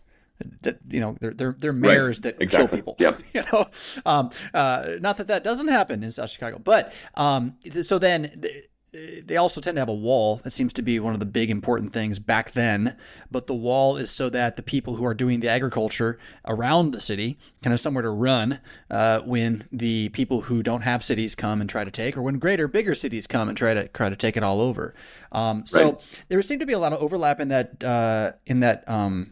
[0.62, 2.36] That you know they're they're, they're mayors right.
[2.36, 2.82] that exactly.
[2.82, 2.96] kill people.
[3.00, 3.22] Yep.
[3.34, 3.70] you know,
[4.06, 8.44] um, uh, not that that doesn't happen in South Chicago, but um, so then
[8.94, 10.42] they also tend to have a wall.
[10.44, 12.98] That seems to be one of the big important things back then.
[13.30, 17.00] But the wall is so that the people who are doing the agriculture around the
[17.00, 21.62] city can have somewhere to run uh, when the people who don't have cities come
[21.62, 24.16] and try to take, or when greater, bigger cities come and try to try to
[24.18, 24.94] take it all over.
[25.32, 26.02] Um, so right.
[26.28, 29.32] there seemed to be a lot of overlap in that uh, in that um,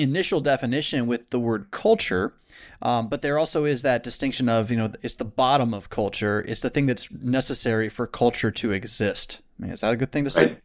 [0.00, 2.34] initial definition with the word culture.
[2.82, 6.44] Um, but there also is that distinction of, you know, it's the bottom of culture.
[6.48, 9.40] It's the thing that's necessary for culture to exist.
[9.58, 10.42] I mean, is that a good thing to say?
[10.42, 10.62] Right.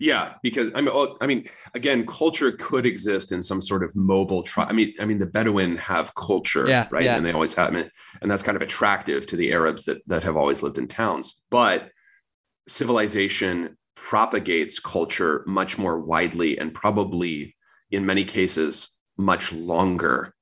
[0.00, 4.44] Yeah, because I mean, I mean, again, culture could exist in some sort of mobile
[4.44, 4.68] tribe.
[4.70, 7.02] I mean, I mean, the Bedouin have culture, yeah, right?
[7.02, 7.16] Yeah.
[7.16, 7.90] And they always have, and
[8.22, 11.40] that's kind of attractive to the Arabs that that have always lived in towns.
[11.50, 11.90] But
[12.68, 17.56] civilization propagates culture much more widely and probably,
[17.90, 20.32] in many cases, much longer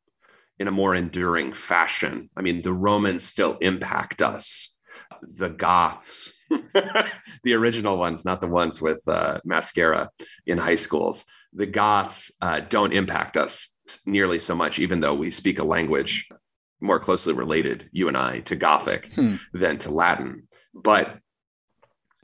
[0.59, 2.31] in a more enduring fashion.
[2.37, 4.75] I mean, the Romans still impact us.
[5.23, 10.11] The Goths, the original ones, not the ones with uh, mascara
[10.47, 13.69] in high schools, the Goths uh, don't impact us
[14.05, 16.29] nearly so much, even though we speak a language
[16.81, 19.37] more closely related, you and I, to Gothic hmm.
[19.53, 20.49] than to Latin.
[20.75, 21.19] But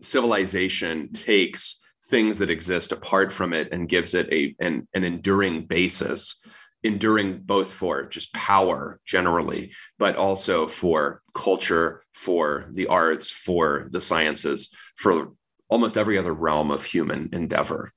[0.01, 5.67] civilization takes things that exist apart from it and gives it a an, an enduring
[5.67, 6.42] basis
[6.85, 14.01] enduring both for just power generally, but also for culture, for the arts, for the
[14.01, 15.33] sciences, for
[15.69, 17.93] almost every other realm of human endeavor.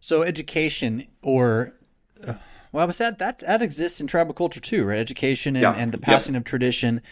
[0.00, 1.74] So, education or
[2.26, 2.34] uh,
[2.72, 4.98] well, but that that that exists in tribal culture too, right?
[4.98, 5.74] Education and, yeah.
[5.74, 6.38] and the passing yeah.
[6.38, 7.02] of tradition,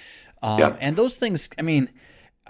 [0.42, 0.76] um, yeah.
[0.80, 1.48] and those things.
[1.58, 1.90] I mean,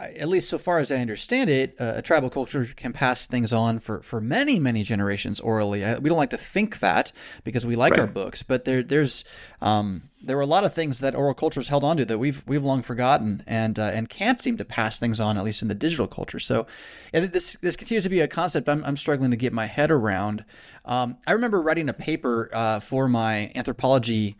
[0.09, 3.53] at least so far as I understand it, uh, a tribal culture can pass things
[3.53, 5.85] on for, for many, many generations orally.
[5.85, 7.13] I, we don't like to think that
[7.45, 8.01] because we like right.
[8.01, 9.25] our books, but there there's
[9.61, 12.65] um, there are a lot of things that oral cultures held onto that we've we've
[12.65, 15.75] long forgotten and uh, and can't seem to pass things on at least in the
[15.75, 16.39] digital culture.
[16.39, 16.67] So
[17.13, 19.91] yeah, this this continues to be a concept I'm, I'm struggling to get my head
[19.91, 20.45] around.
[20.85, 24.39] Um, I remember writing a paper uh, for my anthropology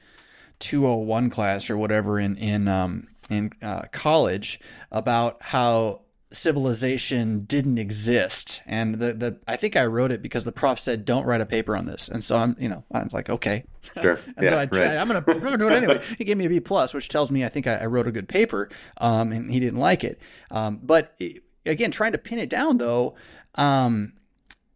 [0.61, 8.63] 201 class or whatever in in um, in uh, college about how civilization didn't exist.
[8.67, 11.47] And the the I think I wrote it because the prof said don't write a
[11.47, 12.09] paper on this.
[12.09, 13.65] And so I'm you know I'm like okay.
[14.01, 14.19] Sure.
[14.41, 14.97] Yeah, so I, right.
[14.97, 16.01] I'm gonna I'm gonna do it anyway.
[16.19, 18.13] He gave me a B plus which tells me I think I, I wrote a
[18.13, 20.21] good paper um, and he didn't like it.
[20.51, 23.15] Um, but it, again trying to pin it down though
[23.57, 24.15] um,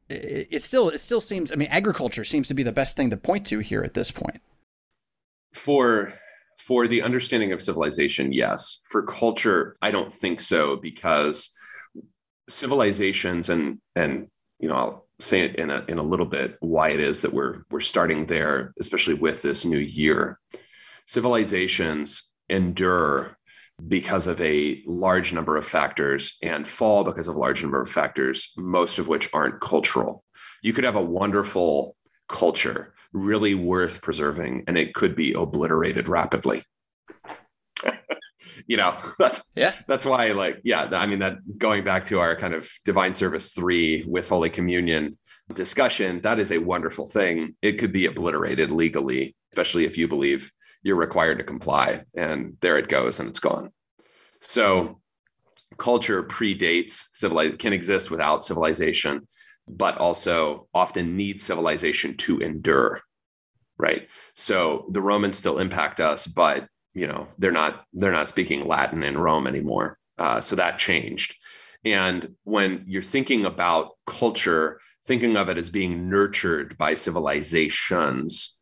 [0.08, 3.10] it, it still it still seems I mean agriculture seems to be the best thing
[3.10, 4.40] to point to here at this point.
[5.52, 6.14] For
[6.58, 8.78] for the understanding of civilization, yes.
[8.90, 11.50] For culture, I don't think so because
[12.48, 16.90] civilizations and and you know I'll say it in a in a little bit why
[16.90, 20.38] it is that we're we're starting there, especially with this new year.
[21.06, 23.36] Civilizations endure
[23.88, 27.90] because of a large number of factors and fall because of a large number of
[27.90, 30.24] factors, most of which aren't cultural.
[30.62, 31.96] You could have a wonderful
[32.28, 36.64] culture really worth preserving and it could be obliterated rapidly.
[38.66, 39.72] You know that's yeah.
[39.88, 43.52] that's why like yeah i mean that going back to our kind of divine service
[43.52, 45.18] 3 with holy communion
[45.52, 47.56] discussion that is a wonderful thing.
[47.60, 50.50] It could be obliterated legally especially if you believe
[50.82, 53.70] you're required to comply and there it goes and it's gone.
[54.40, 55.00] So
[55.78, 59.26] culture predates civilization can exist without civilization
[59.68, 63.00] but also often need civilization to endure.
[63.76, 64.08] Right.
[64.34, 69.02] So the Romans still impact us, but you know they're not they're not speaking Latin
[69.02, 69.98] in Rome anymore.
[70.16, 71.36] Uh, so that changed.
[71.84, 78.58] And when you're thinking about culture, thinking of it as being nurtured by civilizations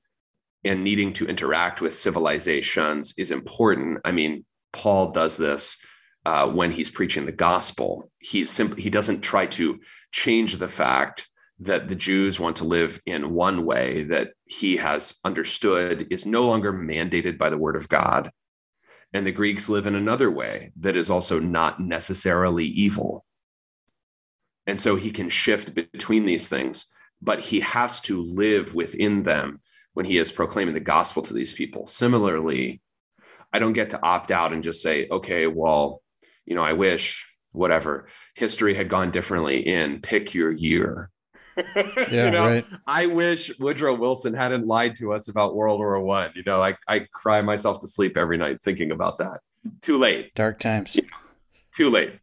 [0.64, 3.98] and needing to interact with civilizations is important.
[4.04, 5.76] I mean, Paul does this
[6.24, 8.10] uh, when he's preaching the gospel.
[8.18, 9.80] He's simply he doesn't try to
[10.12, 11.28] change the fact
[11.60, 16.46] that the Jews want to live in one way that he has understood is no
[16.46, 18.30] longer mandated by the word of God.
[19.12, 23.24] And the Greeks live in another way that is also not necessarily evil.
[24.66, 29.60] And so he can shift between these things, but he has to live within them
[29.92, 31.86] when he is proclaiming the gospel to these people.
[31.86, 32.80] Similarly,
[33.52, 36.01] I don't get to opt out and just say, okay, well,
[36.44, 41.10] you know, I wish whatever history had gone differently in pick your year.
[42.10, 42.64] Yeah, you know, right.
[42.86, 46.30] I wish Woodrow Wilson hadn't lied to us about World War One.
[46.34, 49.40] You know, I, I cry myself to sleep every night thinking about that.
[49.82, 50.34] Too late.
[50.34, 50.96] Dark times.
[51.74, 52.18] Too late.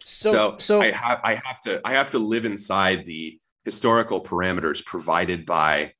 [0.00, 4.22] So, So, so, I have I have to I have to live inside the historical
[4.22, 5.92] parameters provided by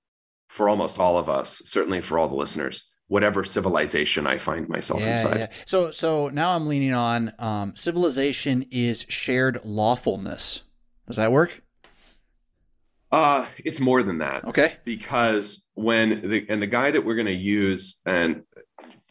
[0.49, 5.01] for almost all of us, certainly for all the listeners, whatever civilization I find myself
[5.01, 5.39] yeah, inside.
[5.39, 5.49] yeah.
[5.67, 10.63] So, so now I'm leaning on um, civilization is shared lawfulness.
[11.07, 11.63] Does that work?
[13.11, 14.45] Uh, it's more than that.
[14.45, 14.77] Okay.
[14.85, 18.43] because when the and the guy that we're going to use and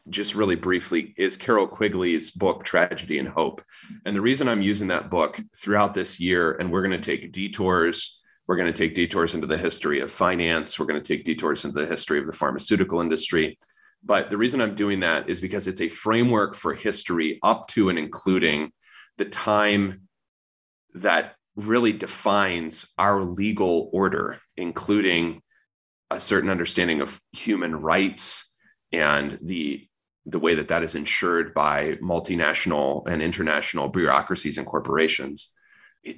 [0.10, 3.62] just really briefly is Carroll Quigley's book Tragedy and Hope.
[4.06, 7.32] And the reason I'm using that book throughout this year and we're going to take
[7.32, 8.18] detours
[8.48, 11.66] we're going to take detours into the history of finance, we're going to take detours
[11.66, 13.60] into the history of the pharmaceutical industry.
[14.08, 17.90] But the reason I'm doing that is because it's a framework for history up to
[17.90, 18.72] and including
[19.18, 20.08] the time
[20.94, 25.42] that really defines our legal order, including
[26.10, 28.50] a certain understanding of human rights
[28.94, 29.86] and the
[30.26, 35.54] the way that that is ensured by multinational and international bureaucracies and corporations.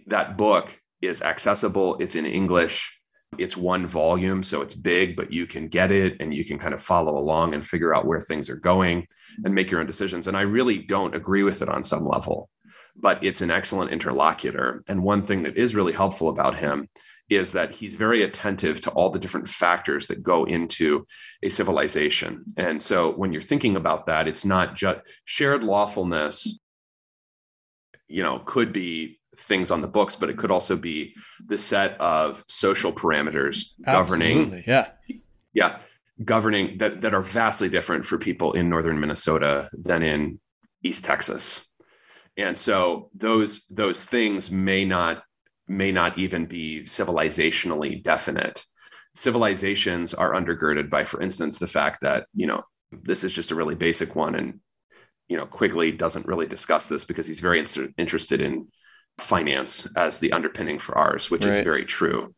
[0.08, 1.98] That book is accessible.
[2.00, 2.99] It's in English.
[3.38, 6.74] It's one volume, so it's big, but you can get it and you can kind
[6.74, 9.08] of follow along and figure out where things are going
[9.46, 10.28] and make your own decisions.
[10.28, 12.50] And I really don't agree with it on some level,
[12.96, 14.84] but it's an excellent interlocutor.
[14.88, 16.90] And one thing that is really helpful about him
[17.30, 21.06] is that he's very attentive to all the different factors that go into
[21.44, 22.44] a civilization.
[22.58, 26.60] And so when you're thinking about that, it's not just shared lawfulness,
[28.08, 31.16] you know, could be things on the books, but it could also be
[31.46, 34.64] the set of social parameters governing Absolutely.
[34.68, 34.88] Yeah.
[35.54, 35.80] yeah
[36.24, 40.40] governing that that are vastly different for people in northern minnesota than in
[40.84, 41.66] east texas
[42.38, 45.24] and so those those things may not
[45.68, 48.66] may not even be civilizationally definite
[49.16, 53.56] civilizations are undergirded by for instance the fact that you know this is just a
[53.56, 54.60] really basic one and
[55.30, 58.68] you know quigley doesn't really discuss this because he's very inst- interested in
[59.22, 62.34] finance as the underpinning for ours which is very true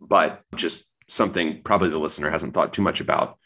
[0.00, 3.38] but just something probably the listener hasn't thought too much about.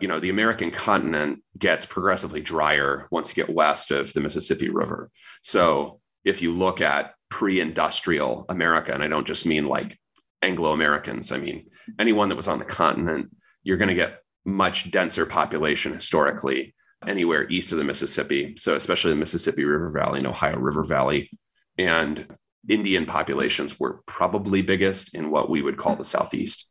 [0.00, 4.70] You know, the American continent gets progressively drier once you get west of the Mississippi
[4.70, 5.10] River.
[5.42, 9.98] So if you look at pre industrial America, and I don't just mean like
[10.40, 11.66] Anglo Americans, I mean
[11.98, 16.74] anyone that was on the continent, you're going to get much denser population historically
[17.06, 18.54] anywhere east of the Mississippi.
[18.56, 21.30] So, especially the Mississippi River Valley and Ohio River Valley.
[21.78, 22.26] And
[22.68, 26.70] Indian populations were probably biggest in what we would call the Southeast.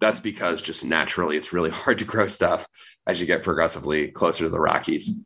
[0.00, 2.66] That's because just naturally it's really hard to grow stuff
[3.06, 5.22] as you get progressively closer to the Rockies.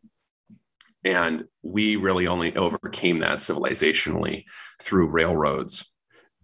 [1.05, 4.45] And we really only overcame that civilizationally
[4.81, 5.93] through railroads.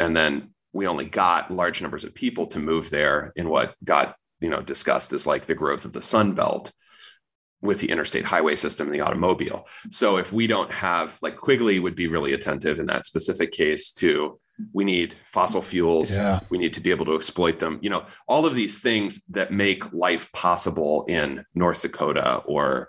[0.00, 4.16] And then we only got large numbers of people to move there in what got,
[4.40, 6.72] you know, discussed as like the growth of the Sun Belt
[7.60, 9.66] with the interstate highway system and the automobile.
[9.90, 13.90] So if we don't have like Quigley would be really attentive in that specific case
[13.92, 14.38] to
[14.72, 16.14] we need fossil fuels.
[16.14, 16.40] Yeah.
[16.50, 17.78] We need to be able to exploit them.
[17.80, 22.88] You know, all of these things that make life possible in North Dakota or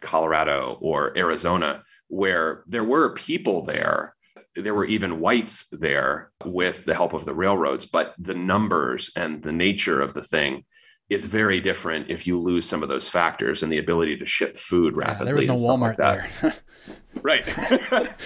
[0.00, 4.14] Colorado or Arizona, where there were people there.
[4.54, 9.42] There were even whites there with the help of the railroads, but the numbers and
[9.42, 10.64] the nature of the thing
[11.12, 14.56] is very different if you lose some of those factors and the ability to ship
[14.56, 15.26] food rapidly.
[15.26, 16.54] Yeah, there was no stuff like Walmart there.
[17.22, 17.46] Right.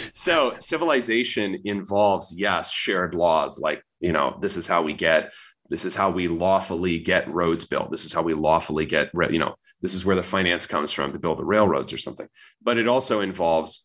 [0.15, 5.33] so civilization involves, yes, shared laws like, you know, this is how we get,
[5.69, 7.91] this is how we lawfully get roads built.
[7.91, 11.13] This is how we lawfully get, you know, this is where the finance comes from
[11.13, 12.29] to build the railroads or something.
[12.63, 13.85] But it also involves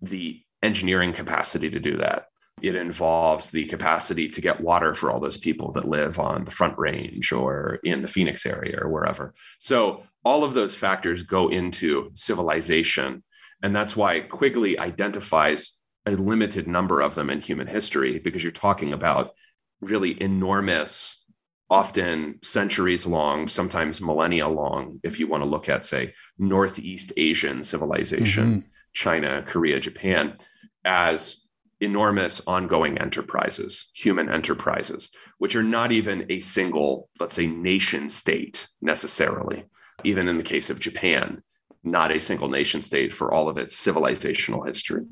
[0.00, 2.26] the engineering capacity to do that.
[2.62, 6.50] It involves the capacity to get water for all those people that live on the
[6.50, 9.34] front range or in the Phoenix area or wherever.
[9.58, 13.22] So all of those factors go into civilization.
[13.62, 15.72] And that's why Quigley identifies
[16.06, 19.32] a limited number of them in human history, because you're talking about
[19.80, 21.22] really enormous
[21.70, 27.62] often centuries long, sometimes millennia long, if you want to look at, say, Northeast Asian
[27.62, 28.68] civilization, mm-hmm.
[28.92, 30.36] China, Korea, Japan,
[30.84, 31.43] as
[31.84, 38.66] enormous ongoing enterprises, human enterprises, which are not even a single, let's say, nation state
[38.82, 39.64] necessarily.
[40.02, 41.42] Even in the case of Japan,
[41.84, 45.04] not a single nation state for all of its civilizational history.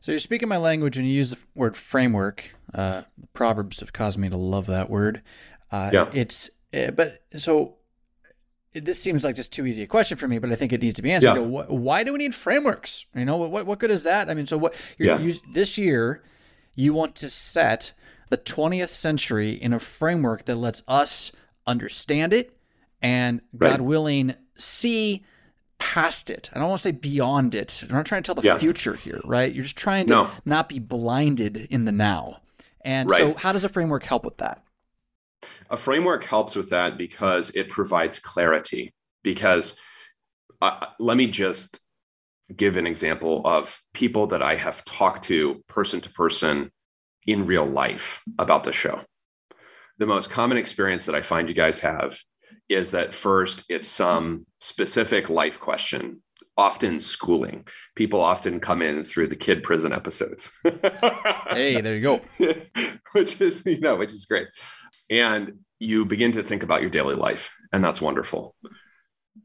[0.00, 2.54] So you're speaking my language when you use the word framework.
[2.74, 5.22] Uh, Proverbs have caused me to love that word.
[5.70, 6.10] Uh, yeah.
[6.12, 7.76] It's uh, but so
[8.74, 10.96] this seems like just too easy a question for me, but I think it needs
[10.96, 11.34] to be answered.
[11.34, 11.62] Yeah.
[11.68, 13.06] Why do we need frameworks?
[13.14, 14.28] You know, what what good is that?
[14.28, 14.74] I mean, so what?
[14.98, 15.18] Yeah.
[15.18, 16.22] You, this year,
[16.74, 17.92] you want to set
[18.30, 21.30] the 20th century in a framework that lets us
[21.66, 22.56] understand it
[23.00, 23.70] and, right.
[23.70, 25.24] God willing, see
[25.78, 26.50] past it.
[26.52, 27.80] I don't want to say beyond it.
[27.82, 28.58] I'm not trying to tell the yeah.
[28.58, 29.52] future here, right?
[29.52, 30.30] You're just trying to no.
[30.44, 32.40] not be blinded in the now.
[32.80, 33.18] And right.
[33.18, 34.63] so, how does a framework help with that?
[35.70, 38.94] A framework helps with that because it provides clarity.
[39.22, 39.76] Because
[40.60, 41.80] uh, let me just
[42.54, 46.70] give an example of people that I have talked to person to person
[47.26, 49.00] in real life about the show.
[49.98, 52.18] The most common experience that I find you guys have
[52.68, 56.22] is that first it's some specific life question
[56.56, 57.66] often schooling
[57.96, 60.52] people often come in through the kid prison episodes
[61.50, 62.20] hey there you go
[63.12, 64.46] which is you know which is great
[65.10, 68.54] and you begin to think about your daily life and that's wonderful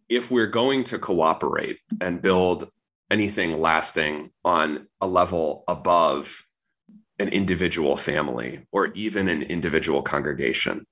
[0.07, 2.69] if we're going to cooperate and build
[3.11, 6.43] anything lasting on a level above
[7.17, 10.85] an individual family or even an individual congregation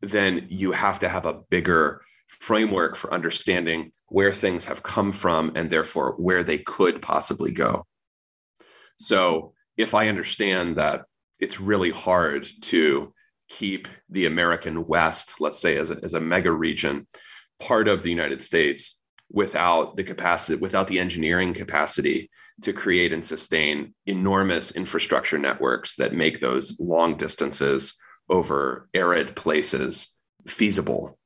[0.00, 2.02] then you have to have a bigger
[2.40, 7.86] framework for understanding where things have come from and therefore where they could possibly go.
[8.96, 11.04] So, if I understand that
[11.38, 13.14] it's really hard to
[13.52, 17.06] keep the American West, let's say, as a, as a mega region,
[17.60, 18.98] part of the United States
[19.30, 22.30] without the capacity, without the engineering capacity
[22.62, 27.94] to create and sustain enormous infrastructure networks that make those long distances
[28.28, 30.14] over arid places
[30.46, 31.18] feasible,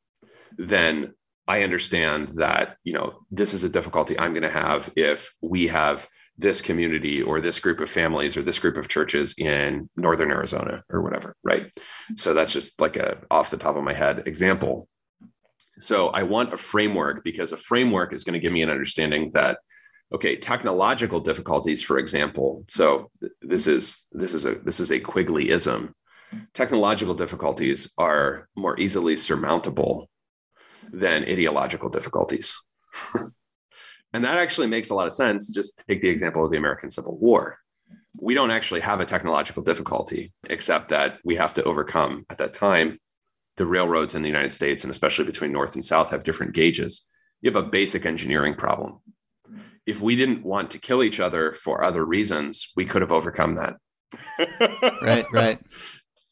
[0.59, 1.14] then
[1.49, 5.68] I understand that, you know, this is a difficulty I'm going to have if we
[5.68, 6.09] have
[6.39, 10.84] this community or this group of families or this group of churches in northern Arizona
[10.91, 11.72] or whatever, right?
[12.16, 14.89] So that's just like a off the top of my head example.
[15.78, 19.30] So I want a framework because a framework is going to give me an understanding
[19.34, 19.59] that
[20.12, 22.64] okay, technological difficulties for example.
[22.68, 23.11] So
[23.41, 25.93] this is this is a this is a Quigleyism
[26.55, 30.09] technological difficulties are more easily surmountable
[30.93, 32.57] than ideological difficulties.
[34.13, 35.53] and that actually makes a lot of sense.
[35.53, 37.59] Just take the example of the American Civil War.
[38.19, 42.55] We don't actually have a technological difficulty, except that we have to overcome at that
[42.55, 42.99] time
[43.57, 47.03] the railroads in the United States, and especially between North and South, have different gauges.
[47.41, 49.01] You have a basic engineering problem.
[49.87, 53.57] If we didn't want to kill each other for other reasons, we could have overcome
[53.57, 53.75] that.
[55.03, 55.61] right, right.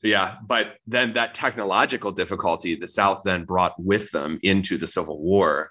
[0.03, 5.19] Yeah, but then that technological difficulty the South then brought with them into the Civil
[5.19, 5.71] War.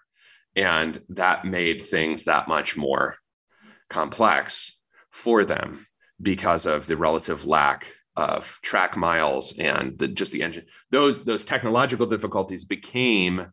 [0.55, 3.17] And that made things that much more
[3.89, 4.77] complex
[5.11, 5.87] for them
[6.21, 10.65] because of the relative lack of track miles and the, just the engine.
[10.91, 13.47] Those, those technological difficulties became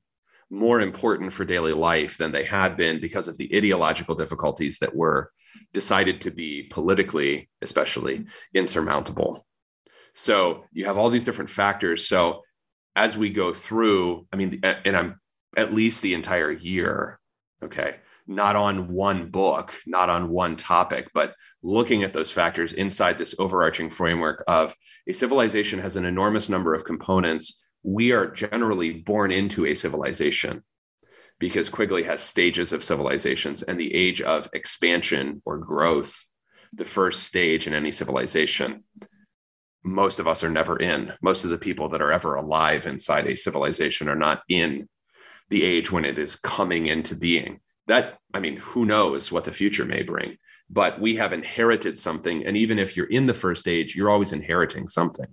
[0.51, 4.94] more important for daily life than they had been because of the ideological difficulties that
[4.94, 5.32] were
[5.72, 9.46] decided to be politically, especially insurmountable.
[10.14, 12.09] So you have all these different factors.
[12.09, 12.42] So
[12.96, 15.19] as we go through, I mean, and I'm
[15.57, 17.18] at least the entire year,
[17.62, 17.96] okay,
[18.26, 23.34] not on one book, not on one topic, but looking at those factors inside this
[23.38, 24.74] overarching framework of
[25.09, 27.61] a civilization has an enormous number of components.
[27.82, 30.62] We are generally born into a civilization
[31.38, 36.26] because Quigley has stages of civilizations and the age of expansion or growth,
[36.72, 38.84] the first stage in any civilization
[39.82, 41.12] most of us are never in.
[41.22, 44.88] Most of the people that are ever alive inside a civilization are not in
[45.51, 47.61] the age when it is coming into being.
[47.86, 50.36] That, I mean, who knows what the future may bring,
[50.68, 52.46] but we have inherited something.
[52.46, 55.26] And even if you're in the first age, you're always inheriting something.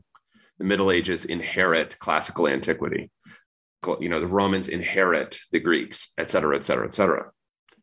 [0.57, 3.11] The Middle Ages inherit classical antiquity.
[3.99, 7.29] You know, the Romans inherit the Greeks, et cetera, et cetera, et cetera.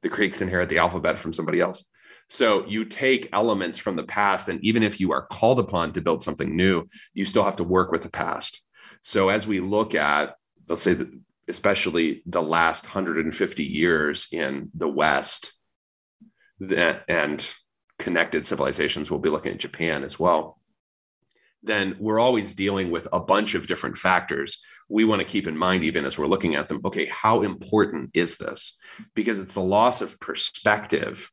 [0.03, 1.87] The Greeks inherit the alphabet from somebody else.
[2.29, 6.01] So you take elements from the past, and even if you are called upon to
[6.01, 8.61] build something new, you still have to work with the past.
[9.03, 10.35] So as we look at,
[10.69, 10.97] let's say,
[11.49, 15.53] especially the last 150 years in the West,
[16.61, 17.47] that, and
[17.99, 20.59] connected civilizations, we'll be looking at Japan as well.
[21.65, 24.59] then we're always dealing with a bunch of different factors.
[24.89, 28.11] We want to keep in mind, even as we're looking at them, okay, how important
[28.13, 28.77] is this?
[29.15, 31.31] Because it's the loss of perspective,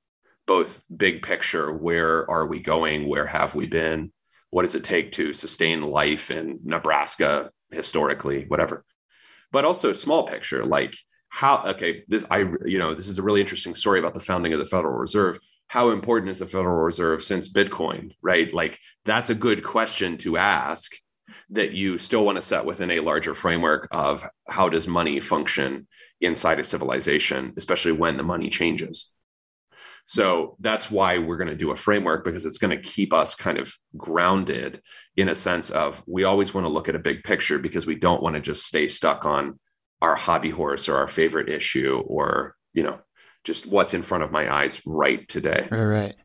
[0.47, 3.07] both big picture, where are we going?
[3.09, 4.13] Where have we been?
[4.49, 8.85] What does it take to sustain life in Nebraska historically, whatever?
[9.51, 10.95] But also small picture, like
[11.29, 14.53] how, okay, this, I, you know, this is a really interesting story about the founding
[14.53, 15.39] of the Federal Reserve
[15.71, 18.53] how important is the Federal Reserve since Bitcoin, right?
[18.53, 20.91] Like that's a good question to ask
[21.51, 25.87] that you still want to set within a larger framework of how does money function
[26.19, 29.13] inside a civilization, especially when the money changes.
[30.11, 33.33] So that's why we're going to do a framework because it's going to keep us
[33.33, 34.81] kind of grounded
[35.15, 37.95] in a sense of we always want to look at a big picture because we
[37.95, 39.57] don't want to just stay stuck on
[40.01, 42.99] our hobby horse or our favorite issue or, you know,
[43.45, 45.65] just what's in front of my eyes right today.
[45.71, 46.15] Right, right.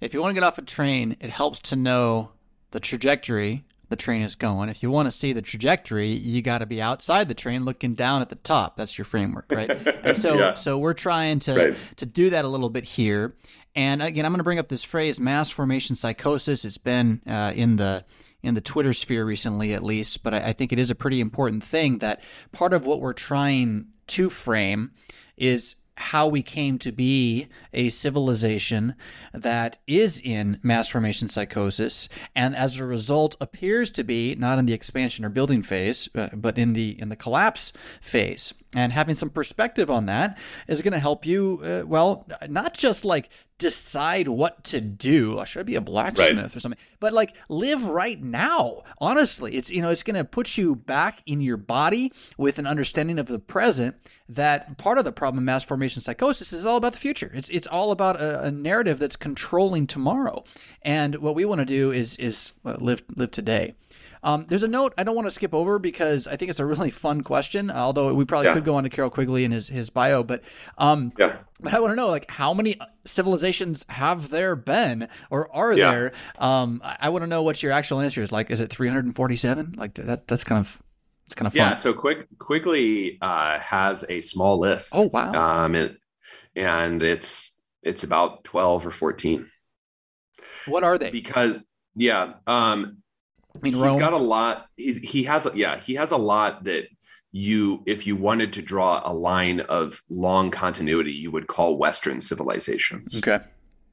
[0.00, 2.30] If you want to get off a train, it helps to know
[2.70, 4.68] the trajectory the train is going.
[4.68, 7.94] If you want to see the trajectory, you got to be outside the train looking
[7.94, 8.76] down at the top.
[8.76, 9.70] That's your framework, right?
[10.02, 10.54] And so yeah.
[10.54, 11.76] so we're trying to right.
[11.96, 13.36] to do that a little bit here.
[13.76, 16.64] And again, I'm going to bring up this phrase mass formation psychosis.
[16.64, 18.04] It's been uh, in the
[18.42, 21.20] in the Twitter sphere recently, at least, but I, I think it is a pretty
[21.20, 22.20] important thing that
[22.50, 24.92] part of what we're trying to frame
[25.36, 28.94] is how we came to be a civilization
[29.32, 34.66] that is in mass formation psychosis and as a result appears to be not in
[34.66, 39.14] the expansion or building phase uh, but in the in the collapse phase and having
[39.14, 43.28] some perspective on that is going to help you uh, well not just like
[43.62, 45.40] decide what to do.
[45.46, 46.56] Should I be a blacksmith right.
[46.56, 46.80] or something?
[46.98, 48.82] But like live right now.
[48.98, 52.66] Honestly, it's you know it's going to put you back in your body with an
[52.66, 53.96] understanding of the present.
[54.28, 57.30] That part of the problem of mass formation psychosis is all about the future.
[57.34, 60.44] It's it's all about a, a narrative that's controlling tomorrow.
[60.82, 63.74] And what we want to do is is uh, live live today.
[64.22, 66.66] Um, there's a note I don't want to skip over because I think it's a
[66.66, 67.70] really fun question.
[67.70, 68.54] Although we probably yeah.
[68.54, 70.42] could go on to Carroll Quigley and his his bio, but
[70.78, 71.36] um, yeah.
[71.60, 75.90] But I want to know like how many civilizations have there been or are yeah.
[75.90, 76.12] there?
[76.38, 78.32] Um, I, I want to know what your actual answer is.
[78.32, 79.74] Like, is it 347?
[79.76, 80.26] Like that?
[80.26, 80.82] That's kind of
[81.26, 81.68] it's kind of fun.
[81.68, 81.74] Yeah.
[81.74, 84.92] So quick Quigley uh, has a small list.
[84.94, 85.64] Oh wow.
[85.64, 85.96] Um, it,
[86.54, 89.48] and it's it's about 12 or 14.
[90.66, 91.10] What are they?
[91.10, 91.58] Because
[91.94, 93.01] yeah, um,
[93.54, 93.98] I mean, he's Rome.
[93.98, 94.66] got a lot.
[94.76, 96.86] He's he has yeah he has a lot that
[97.32, 102.20] you if you wanted to draw a line of long continuity, you would call Western
[102.20, 103.18] civilizations.
[103.18, 103.44] Okay.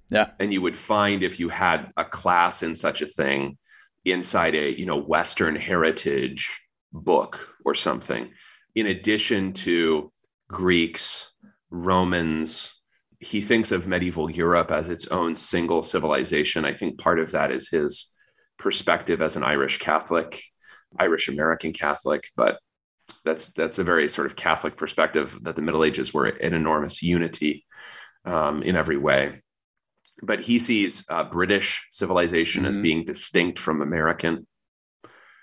[0.10, 0.32] Yeah.
[0.40, 3.58] And you would find if you had a class in such a thing
[4.06, 8.32] inside a you know Western heritage book or something,
[8.76, 10.12] in addition to
[10.48, 11.32] Greeks,
[11.70, 12.76] Romans.
[13.22, 16.64] He thinks of medieval Europe as its own single civilization.
[16.64, 18.16] I think part of that is his
[18.60, 20.44] perspective as an Irish Catholic,
[20.98, 22.60] Irish American Catholic, but
[23.26, 27.02] that's that's a very sort of Catholic perspective that the Middle Ages were an enormous
[27.02, 27.66] unity
[28.26, 29.42] um, in every way.
[30.22, 32.70] But he sees uh, British civilization mm-hmm.
[32.70, 34.46] as being distinct from American.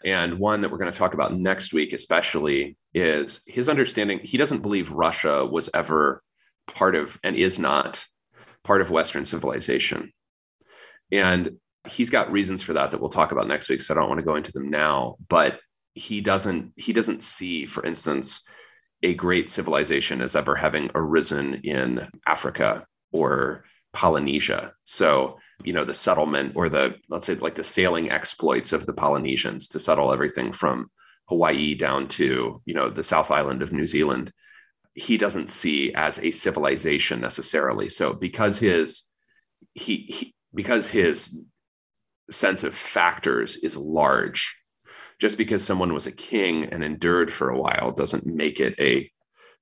[0.04, 4.20] And one that we're going to talk about next week, especially, is his understanding.
[4.22, 6.22] He doesn't believe Russia was ever
[6.66, 8.04] part of and is not
[8.62, 10.12] part of Western civilization.
[11.10, 11.58] And
[11.88, 14.18] he's got reasons for that that we'll talk about next week so i don't want
[14.18, 15.58] to go into them now but
[15.94, 18.46] he doesn't he doesn't see for instance
[19.02, 24.74] a great civilization as ever having arisen in africa or polynesia.
[24.84, 28.92] So you know the settlement or the let's say like the sailing exploits of the
[28.92, 30.90] polynesians to settle everything from
[31.30, 34.30] hawaii down to you know the south island of new zealand
[34.96, 37.88] he doesn't see as a civilization necessarily.
[37.90, 39.02] So because his
[39.74, 41.42] he, he because his
[42.30, 44.62] sense of factors is large.
[45.18, 49.10] Just because someone was a king and endured for a while doesn't make it a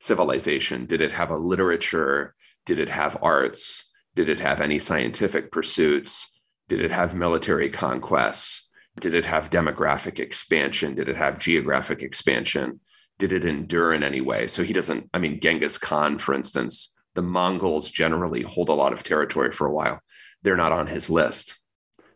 [0.01, 0.87] civilization.
[0.87, 2.35] Did it have a literature?
[2.67, 3.89] Did it have arts?
[4.15, 6.31] Did it have any scientific pursuits?
[6.69, 8.69] Did it have military conquests?
[8.99, 10.95] Did it have demographic expansion?
[10.95, 12.81] Did it have geographic expansion?
[13.19, 14.47] Did it endure in any way?
[14.47, 18.93] So he doesn't, I mean, Genghis Khan, for instance, the Mongols generally hold a lot
[18.93, 20.01] of territory for a while.
[20.43, 21.59] They're not on his list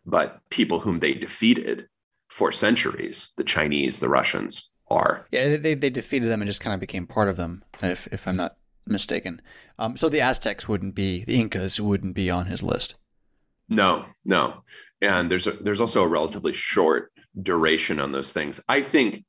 [0.09, 1.87] but people whom they defeated
[2.29, 5.27] for centuries, the Chinese, the Russians, are.
[5.31, 8.27] Yeah, they, they defeated them and just kind of became part of them, if, if
[8.27, 9.41] I'm not mistaken.
[9.77, 12.95] Um, so the Aztecs wouldn't be, the Incas wouldn't be on his list.
[13.69, 14.63] No, no.
[15.01, 18.59] And there's a, there's also a relatively short duration on those things.
[18.67, 19.23] I think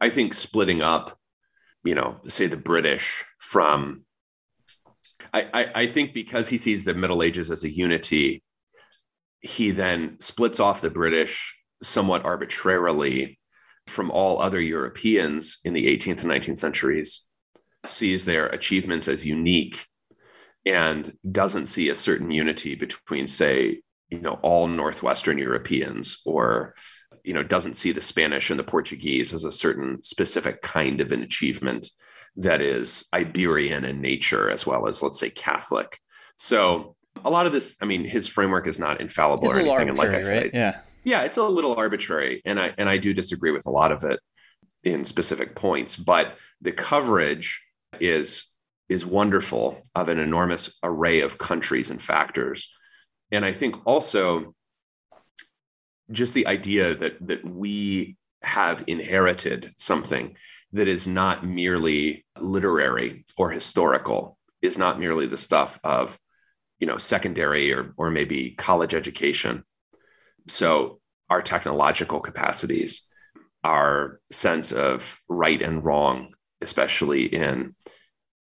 [0.00, 1.18] I think splitting up,
[1.82, 4.04] you know, say the British from
[5.32, 8.42] I, I, I think because he sees the Middle Ages as a unity,
[9.40, 13.38] he then splits off the British somewhat arbitrarily
[13.86, 17.26] from all other Europeans in the 18th and 19th centuries,
[17.84, 19.86] sees their achievements as unique
[20.64, 26.74] and doesn't see a certain unity between, say, you know, all Northwestern Europeans or
[27.26, 31.12] you know doesn't see the Spanish and the Portuguese as a certain specific kind of
[31.12, 31.90] an achievement
[32.36, 35.98] that is Iberian in nature as well as let's say Catholic.
[36.36, 36.95] So
[37.26, 39.88] a lot of this, I mean, his framework is not infallible It's or anything.
[39.88, 40.50] And like I said, right?
[40.54, 40.80] Yeah.
[41.04, 44.04] yeah, it's a little arbitrary, and I and I do disagree with a lot of
[44.04, 44.20] it
[44.84, 47.62] in specific points, but the coverage
[48.00, 48.52] is
[48.88, 52.70] is wonderful of an enormous array of countries and factors.
[53.32, 54.54] And I think also
[56.12, 60.36] just the idea that that we have inherited something
[60.72, 66.18] that is not merely literary or historical, is not merely the stuff of,
[66.78, 69.64] you know, secondary or or maybe college education.
[70.48, 73.08] So our technological capacities,
[73.64, 77.74] our sense of right and wrong, especially in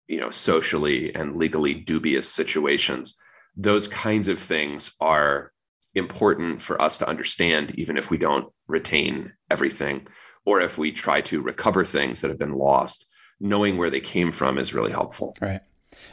[0.07, 3.17] you know socially and legally dubious situations
[3.57, 5.51] those kinds of things are
[5.93, 10.05] important for us to understand even if we don't retain everything
[10.45, 13.07] or if we try to recover things that have been lost
[13.39, 15.61] knowing where they came from is really helpful Right.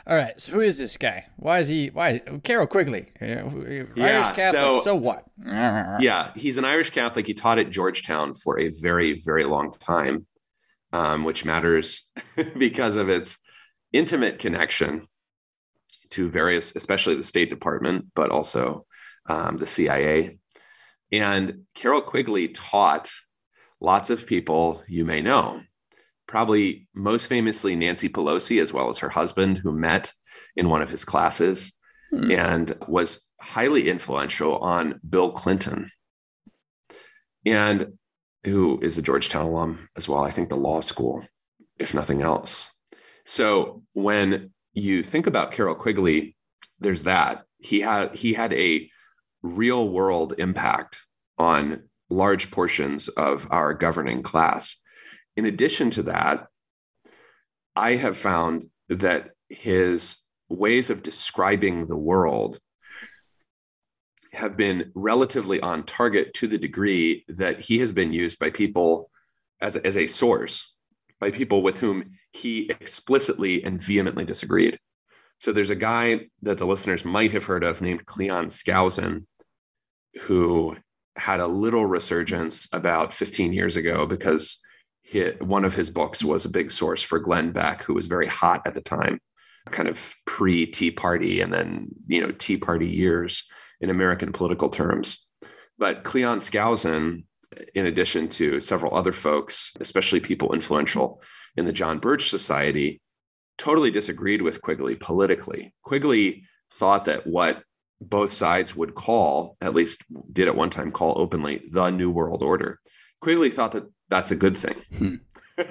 [0.06, 0.40] All right.
[0.40, 1.26] So who is this guy?
[1.36, 1.88] Why is he?
[1.88, 3.06] Why Carroll Quigley?
[3.20, 4.52] Yeah, Irish Yeah, Catholic.
[4.76, 5.24] so- So, what?
[5.46, 10.24] yeah he's an irish catholic he taught at georgetown for a very very long time
[10.92, 12.08] um, which matters
[12.58, 13.38] because of its
[13.92, 15.08] intimate connection
[16.10, 18.86] to various especially the state department but also
[19.28, 20.38] um, the cia
[21.10, 23.10] and carroll quigley taught
[23.80, 25.60] lots of people you may know
[26.32, 30.12] probably most famously nancy pelosi as well as her husband who met
[30.56, 31.72] in one of his classes
[32.10, 32.30] Hmm.
[32.30, 35.90] and was highly influential on Bill Clinton,
[37.46, 37.98] and
[38.44, 40.22] who is a Georgetown alum as well.
[40.22, 41.24] I think the law school,
[41.78, 42.70] if nothing else.
[43.24, 46.36] So when you think about Carroll Quigley,
[46.80, 48.90] there's that he had he had a
[49.42, 51.00] real world impact
[51.38, 54.81] on large portions of our governing class.
[55.36, 56.46] In addition to that,
[57.74, 60.16] I have found that his
[60.48, 62.58] ways of describing the world
[64.32, 69.10] have been relatively on target to the degree that he has been used by people
[69.60, 70.74] as, as a source,
[71.20, 74.78] by people with whom he explicitly and vehemently disagreed.
[75.38, 79.26] So there's a guy that the listeners might have heard of named Cleon Skousen,
[80.22, 80.76] who
[81.16, 84.60] had a little resurgence about 15 years ago because
[85.02, 88.26] he, one of his books was a big source for Glenn Beck, who was very
[88.26, 89.20] hot at the time,
[89.70, 93.44] kind of pre Tea Party and then, you know, Tea Party years
[93.80, 95.26] in American political terms.
[95.78, 97.24] But Cleon Skousen,
[97.74, 101.22] in addition to several other folks, especially people influential
[101.56, 103.00] in the John Birch Society,
[103.58, 105.74] totally disagreed with Quigley politically.
[105.82, 107.62] Quigley thought that what
[108.00, 112.42] both sides would call, at least did at one time call openly, the New World
[112.42, 112.80] Order.
[113.22, 114.82] Quigley thought that that's a good thing.
[114.98, 115.14] Hmm.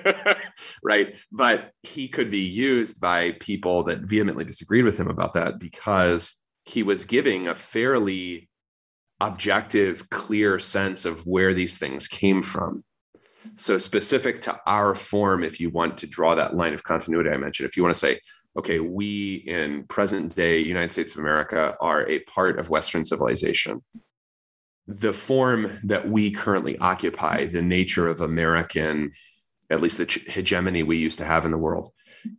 [0.83, 1.15] right.
[1.31, 6.41] But he could be used by people that vehemently disagreed with him about that because
[6.65, 8.49] he was giving a fairly
[9.19, 12.83] objective, clear sense of where these things came from.
[13.55, 17.37] So, specific to our form, if you want to draw that line of continuity I
[17.37, 18.21] mentioned, if you want to say,
[18.57, 23.83] okay, we in present day United States of America are a part of Western civilization.
[24.87, 29.11] The form that we currently occupy, the nature of American,
[29.69, 31.91] at least the hegemony we used to have in the world,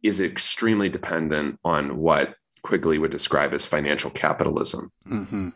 [0.02, 4.92] is extremely dependent on what Quigley would describe as financial capitalism.
[5.08, 5.48] Mm-hmm.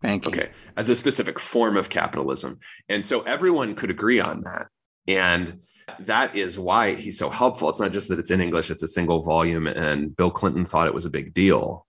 [0.00, 0.30] Thank you.
[0.30, 2.60] Okay, as a specific form of capitalism.
[2.88, 4.68] And so everyone could agree on that.
[5.06, 5.60] And
[6.00, 7.68] that is why he's so helpful.
[7.68, 9.66] It's not just that it's in English, it's a single volume.
[9.66, 11.86] And Bill Clinton thought it was a big deal.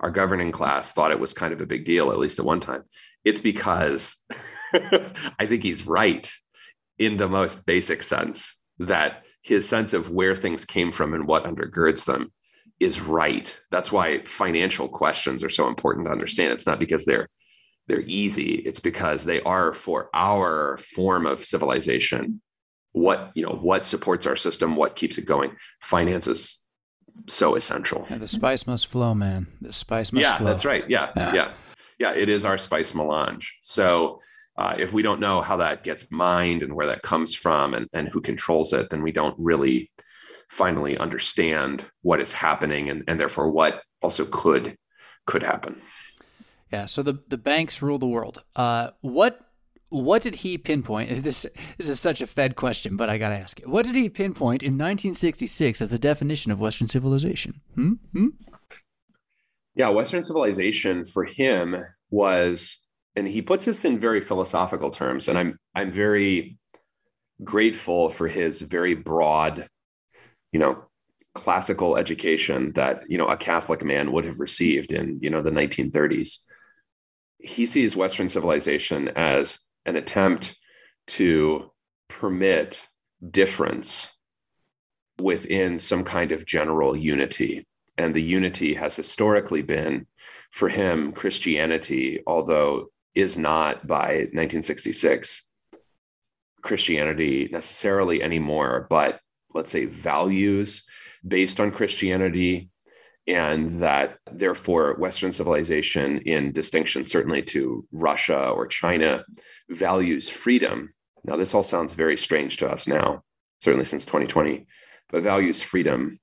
[0.00, 2.60] Our governing class thought it was kind of a big deal, at least at one
[2.60, 2.84] time.
[3.24, 4.16] It's because
[4.74, 6.30] I think he's right
[6.98, 11.44] in the most basic sense that his sense of where things came from and what
[11.44, 12.32] undergirds them
[12.80, 13.58] is right.
[13.70, 16.52] That's why financial questions are so important to understand.
[16.52, 17.28] It's not because they're
[17.88, 18.54] they're easy.
[18.54, 22.40] It's because they are for our form of civilization.
[22.92, 25.52] What you know, what supports our system, what keeps it going.
[25.80, 26.58] Finance is
[27.28, 28.06] so essential.
[28.10, 29.46] Yeah, the spice must flow, man.
[29.60, 30.46] The spice must yeah, flow.
[30.46, 30.88] that's right.
[30.88, 31.34] Yeah, Yeah.
[31.34, 31.52] yeah,
[32.02, 33.56] yeah, It is our spice melange.
[33.62, 34.20] So
[34.58, 37.86] uh, if we don't know how that gets mined and where that comes from and,
[37.92, 39.88] and who controls it, then we don't really
[40.48, 44.76] finally understand what is happening and, and therefore what also could
[45.26, 45.80] could happen.
[46.72, 46.86] Yeah.
[46.86, 48.42] So the the banks rule the world.
[48.56, 49.40] Uh, what
[49.88, 51.08] what did he pinpoint?
[51.22, 51.46] This,
[51.78, 53.68] this is such a Fed question, but I got to ask it.
[53.68, 57.60] What did he pinpoint in 1966 as the definition of Western civilization?
[57.76, 57.92] Hmm?
[58.12, 58.28] Hmm?
[59.74, 61.76] Yeah, Western civilization for him
[62.10, 62.78] was,
[63.16, 66.58] and he puts this in very philosophical terms, and I'm I'm very
[67.42, 69.66] grateful for his very broad,
[70.52, 70.84] you know,
[71.34, 75.50] classical education that you know a Catholic man would have received in you know the
[75.50, 76.38] 1930s.
[77.38, 80.56] He sees Western civilization as an attempt
[81.08, 81.72] to
[82.08, 82.86] permit
[83.28, 84.14] difference
[85.20, 87.66] within some kind of general unity.
[88.02, 90.08] And the unity has historically been,
[90.50, 95.48] for him, Christianity, although is not by 1966
[96.62, 99.20] Christianity necessarily anymore, but
[99.54, 100.82] let's say values
[101.26, 102.70] based on Christianity,
[103.28, 109.24] and that therefore Western civilization, in distinction certainly to Russia or China,
[109.70, 110.92] values freedom.
[111.22, 113.22] Now, this all sounds very strange to us now,
[113.60, 114.66] certainly since 2020,
[115.08, 116.18] but values freedom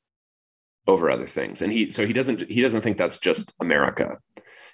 [0.88, 1.62] over other things.
[1.62, 4.18] And he so he doesn't he doesn't think that's just America.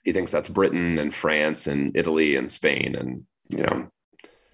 [0.03, 3.89] He thinks that's Britain and France and Italy and Spain and you know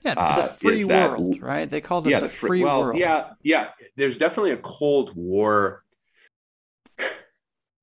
[0.04, 1.70] yeah, the uh, free uh, world, that, right?
[1.70, 2.98] They called it yeah, the, the free, well, world.
[2.98, 3.70] Yeah, yeah.
[3.96, 5.84] There's definitely a Cold War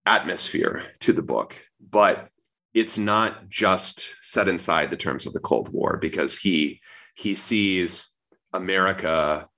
[0.04, 2.28] atmosphere to the book, but
[2.74, 6.80] it's not just set inside the terms of the Cold War because he
[7.14, 8.08] he sees
[8.52, 9.48] America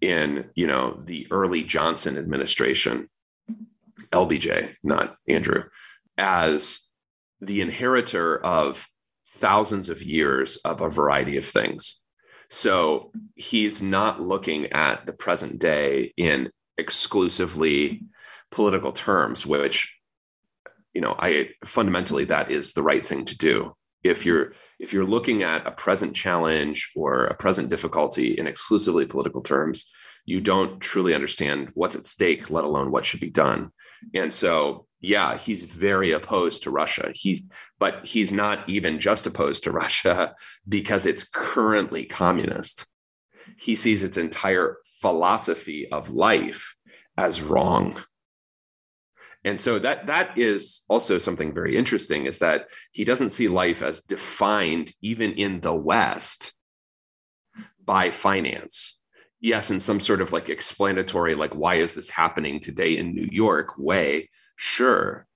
[0.00, 3.08] in you know the early Johnson administration,
[4.10, 5.64] LBJ, not Andrew,
[6.16, 6.80] as
[7.40, 8.86] the inheritor of
[9.26, 12.00] thousands of years of a variety of things.
[12.48, 18.02] So he's not looking at the present day in exclusively
[18.50, 19.98] political terms, which
[20.92, 23.74] you know, I fundamentally that is the right thing to do.
[24.02, 29.06] If you're if you're looking at a present challenge or a present difficulty in exclusively
[29.06, 29.90] political terms,
[30.24, 33.70] you don't truly understand what's at stake, let alone what should be done.
[34.14, 37.10] And so, yeah, he's very opposed to Russia.
[37.14, 37.48] He's
[37.78, 40.34] but he's not even just opposed to Russia
[40.68, 42.86] because it's currently communist.
[43.56, 46.76] He sees its entire philosophy of life
[47.16, 48.02] as wrong
[49.44, 53.82] and so that that is also something very interesting is that he doesn't see life
[53.82, 56.52] as defined even in the west
[57.84, 59.00] by finance
[59.42, 63.28] yes in some sort of like explanatory like why is this happening today in new
[63.30, 64.30] york way
[64.62, 65.26] sure.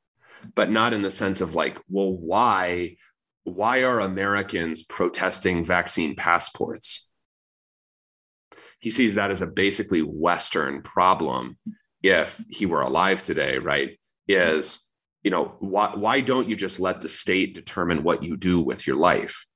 [0.55, 2.97] But not in the sense of like well why
[3.43, 7.11] why are americans protesting vaccine passports?
[8.79, 11.59] He sees that as a basically western problem.
[12.03, 13.99] If he were alive today, right,
[14.29, 14.87] is,
[15.25, 18.87] you know, why, why don't you just let the state determine what you do with
[18.87, 19.47] your life?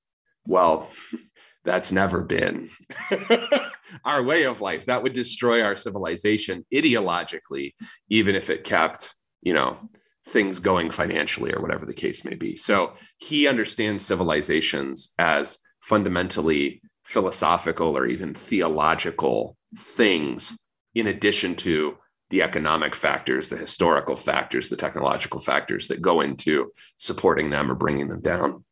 [0.46, 0.90] Well,
[1.64, 2.70] that's never been
[4.04, 4.86] our way of life.
[4.86, 7.74] That would destroy our civilization ideologically,
[8.08, 9.78] even if it kept, you know,
[10.26, 12.56] things going financially or whatever the case may be.
[12.56, 20.56] So he understands civilizations as fundamentally philosophical or even theological things
[20.94, 21.96] in addition to
[22.30, 27.74] the economic factors, the historical factors, the technological factors that go into supporting them or
[27.74, 28.64] bringing them down.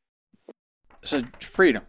[1.02, 1.82] So, freedom.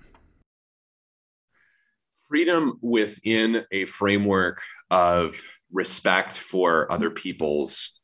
[2.30, 8.00] Freedom within a framework of respect for other people's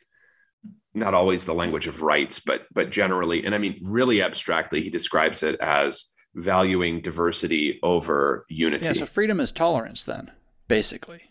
[0.93, 4.89] not always the language of rights but but generally and i mean really abstractly he
[4.89, 10.31] describes it as valuing diversity over unity yeah so freedom is tolerance then
[10.67, 11.23] basically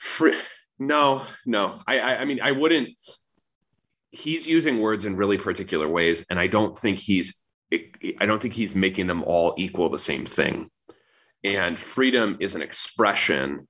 [0.00, 0.34] Free,
[0.78, 1.82] no, no.
[1.86, 2.88] I, I, I mean, I wouldn't.
[4.12, 7.42] He's using words in really particular ways, and I don't think he's.
[8.18, 10.70] I don't think he's making them all equal the same thing.
[11.42, 13.66] And freedom is an expression,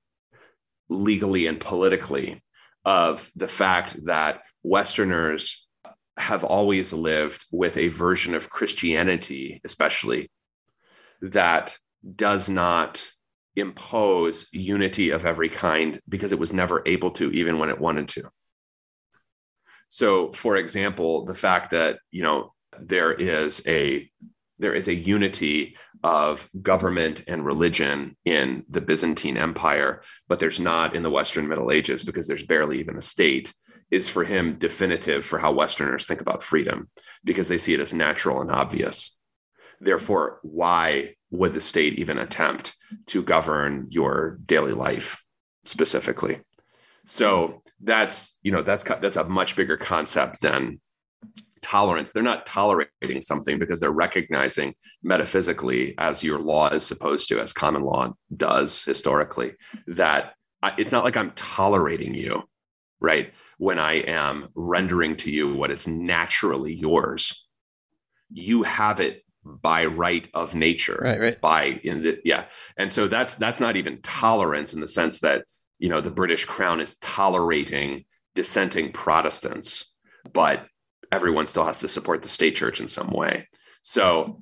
[0.89, 2.43] legally and politically,
[2.83, 5.67] of the fact that Westerners
[6.17, 10.29] have always lived with a version of Christianity, especially
[11.21, 11.77] that
[12.15, 13.11] does not
[13.55, 18.07] impose unity of every kind because it was never able to, even when it wanted
[18.09, 18.29] to.
[19.87, 24.09] So, for example, the fact that you know there is a
[24.57, 30.95] there is a unity of government and religion in the Byzantine Empire, but there's not
[30.95, 33.53] in the Western Middle Ages because there's barely even a state,
[33.91, 36.89] is for him definitive for how Westerners think about freedom
[37.23, 39.19] because they see it as natural and obvious.
[39.79, 42.73] Therefore, why would the state even attempt
[43.07, 45.23] to govern your daily life
[45.65, 46.39] specifically?
[47.05, 50.79] So that's you know that's that's a much bigger concept than
[51.61, 52.11] tolerance.
[52.11, 57.53] They're not tolerating something because they're recognizing metaphysically, as your law is supposed to, as
[57.53, 59.53] common law does historically,
[59.87, 60.33] that
[60.77, 62.43] it's not like I'm tolerating you,
[62.99, 63.33] right?
[63.57, 67.47] When I am rendering to you what is naturally yours,
[68.31, 71.19] you have it by right of nature, right?
[71.19, 71.41] Right.
[71.41, 72.45] By in the yeah,
[72.77, 75.45] and so that's that's not even tolerance in the sense that
[75.79, 78.05] you know the British Crown is tolerating
[78.35, 79.93] dissenting Protestants,
[80.31, 80.67] but
[81.11, 83.47] everyone still has to support the state church in some way.
[83.81, 84.41] So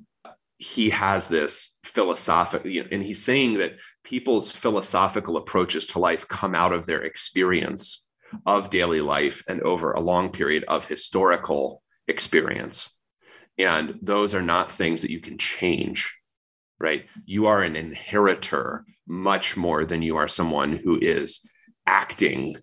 [0.58, 6.28] he has this philosophical, you know, and he's saying that people's philosophical approaches to life
[6.28, 8.06] come out of their experience
[8.46, 12.98] of daily life and over a long period of historical experience.
[13.58, 16.18] And those are not things that you can change,
[16.78, 17.06] right?
[17.24, 21.40] You are an inheritor much more than you are someone who is
[21.86, 22.56] acting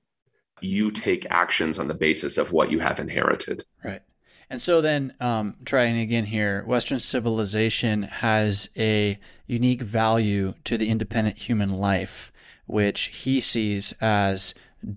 [0.62, 3.64] you take actions on the basis of what you have inherited.
[3.84, 4.02] Right.
[4.50, 10.90] And so then, um, trying again here, Western civilization has a unique value to the
[10.90, 12.32] independent human life,
[12.66, 14.54] which he sees as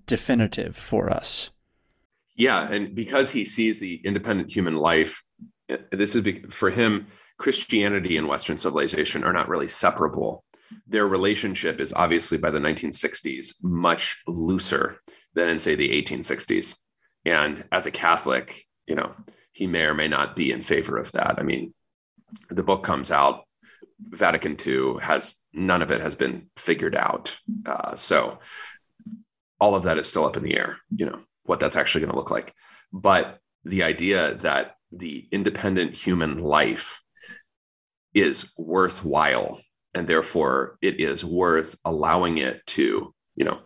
[0.06, 1.50] definitive for us.
[2.36, 2.70] Yeah.
[2.70, 5.24] And because he sees the independent human life,
[5.90, 7.08] this is for him,
[7.38, 10.44] Christianity and Western civilization are not really separable.
[10.86, 15.00] Their relationship is obviously by the 1960s much looser
[15.34, 16.76] than in, say, the 1860s.
[17.24, 19.14] And as a Catholic, you know,
[19.52, 21.38] he may or may not be in favor of that.
[21.38, 21.74] I mean,
[22.48, 23.44] the book comes out,
[24.08, 27.38] Vatican II has none of it has been figured out.
[27.66, 28.38] Uh, so
[29.60, 32.12] all of that is still up in the air, you know, what that's actually going
[32.12, 32.54] to look like.
[32.92, 37.00] But the idea that the independent human life
[38.14, 39.60] is worthwhile
[39.94, 43.60] and therefore it is worth allowing it to, you know,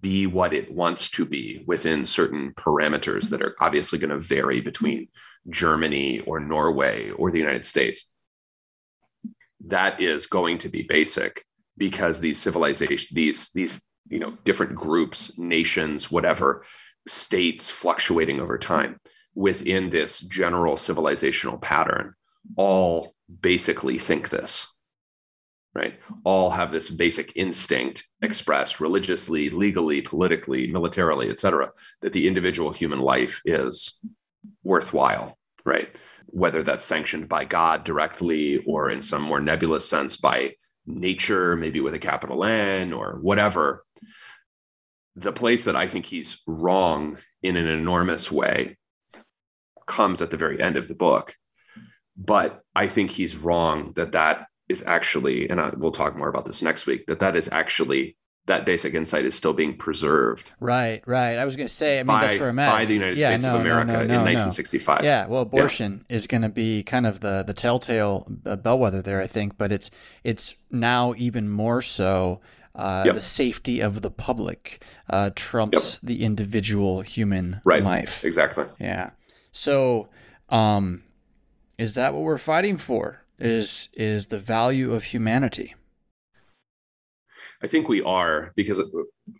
[0.00, 3.48] be what it wants to be within certain parameters that mm-hmm.
[3.48, 5.08] are obviously going to vary between
[5.48, 8.12] Germany or Norway or the United States.
[9.66, 11.44] That is going to be basic
[11.76, 16.64] because these civilizations, these, these, you know, different groups, nations, whatever,
[17.06, 19.00] states fluctuating over time
[19.34, 22.14] within this general civilizational pattern
[22.56, 24.73] all basically think this
[25.74, 31.70] right, all have this basic instinct expressed religiously, legally, politically, militarily, et cetera,
[32.00, 34.00] that the individual human life is
[34.62, 35.98] worthwhile, right?
[36.26, 40.54] Whether that's sanctioned by God directly or in some more nebulous sense by
[40.86, 43.84] nature, maybe with a capital N or whatever.
[45.16, 48.76] The place that I think he's wrong in an enormous way
[49.86, 51.34] comes at the very end of the book.
[52.16, 56.46] But I think he's wrong that that is actually, and I, we'll talk more about
[56.46, 60.52] this next week, that that is actually that basic insight is still being preserved.
[60.60, 61.38] Right, right.
[61.38, 62.76] I was going to say, I mean, by, that's for America.
[62.76, 65.04] By the United yeah, States no, of America no, no, in 1965.
[65.04, 66.16] Yeah, well, abortion yeah.
[66.16, 69.90] is going to be kind of the the telltale bellwether there, I think, but it's
[70.22, 72.40] it's now even more so.
[72.74, 73.14] Uh, yep.
[73.14, 76.00] The safety of the public uh, trumps yep.
[76.02, 77.84] the individual human right.
[77.84, 78.24] life.
[78.24, 78.64] Exactly.
[78.80, 79.10] Yeah.
[79.52, 80.08] So,
[80.48, 81.04] um,
[81.78, 83.23] is that what we're fighting for?
[83.38, 85.74] Is is the value of humanity.
[87.62, 88.82] I think we are because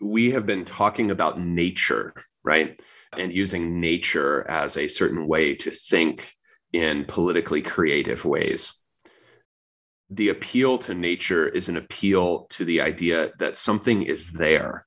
[0.01, 2.79] we have been talking about nature, right?
[3.13, 6.33] And using nature as a certain way to think
[6.73, 8.73] in politically creative ways.
[10.09, 14.85] The appeal to nature is an appeal to the idea that something is there,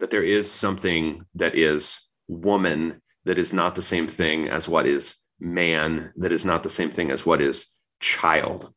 [0.00, 4.86] that there is something that is woman that is not the same thing as what
[4.86, 7.66] is man, that is not the same thing as what is
[8.00, 8.72] child.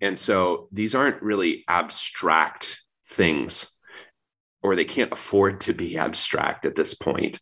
[0.00, 3.70] And so these aren't really abstract things,
[4.62, 7.40] or they can't afford to be abstract at this point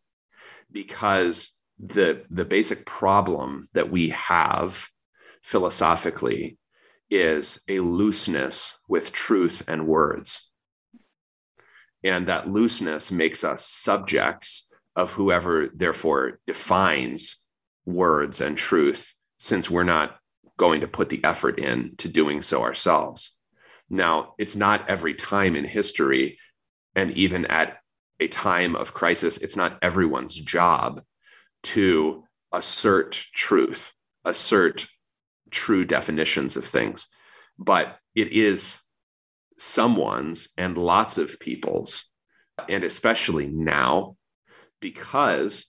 [0.71, 4.89] because the, the basic problem that we have
[5.43, 6.59] philosophically
[7.11, 10.51] is a looseness with truth and words.
[12.05, 17.37] And that looseness makes us subjects of whoever, therefore, defines
[17.87, 20.18] words and truth, since we're not
[20.59, 23.35] going to put the effort in to doing so ourselves.
[23.89, 26.39] Now, it's not every time in history,
[26.95, 27.79] and even at
[28.21, 31.03] a time of crisis, it's not everyone's job
[31.63, 33.93] to assert truth,
[34.25, 34.87] assert
[35.51, 37.09] true definitions of things.
[37.59, 38.79] But it is
[39.59, 42.11] someone's and lots of people's,
[42.69, 44.17] and especially now,
[44.81, 45.67] because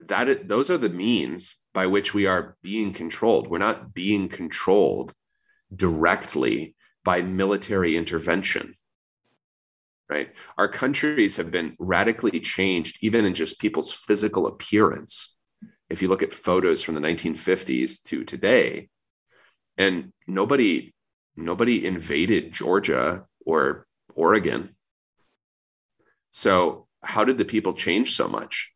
[0.00, 3.48] that those are the means by which we are being controlled.
[3.48, 5.12] We're not being controlled
[5.74, 8.74] directly by military intervention.
[10.08, 10.30] Right?
[10.56, 15.36] Our countries have been radically changed, even in just people's physical appearance,
[15.90, 18.88] if you look at photos from the 1950s to today,
[19.76, 20.94] and nobody
[21.36, 24.74] nobody invaded Georgia or Oregon.
[26.30, 28.72] So how did the people change so much?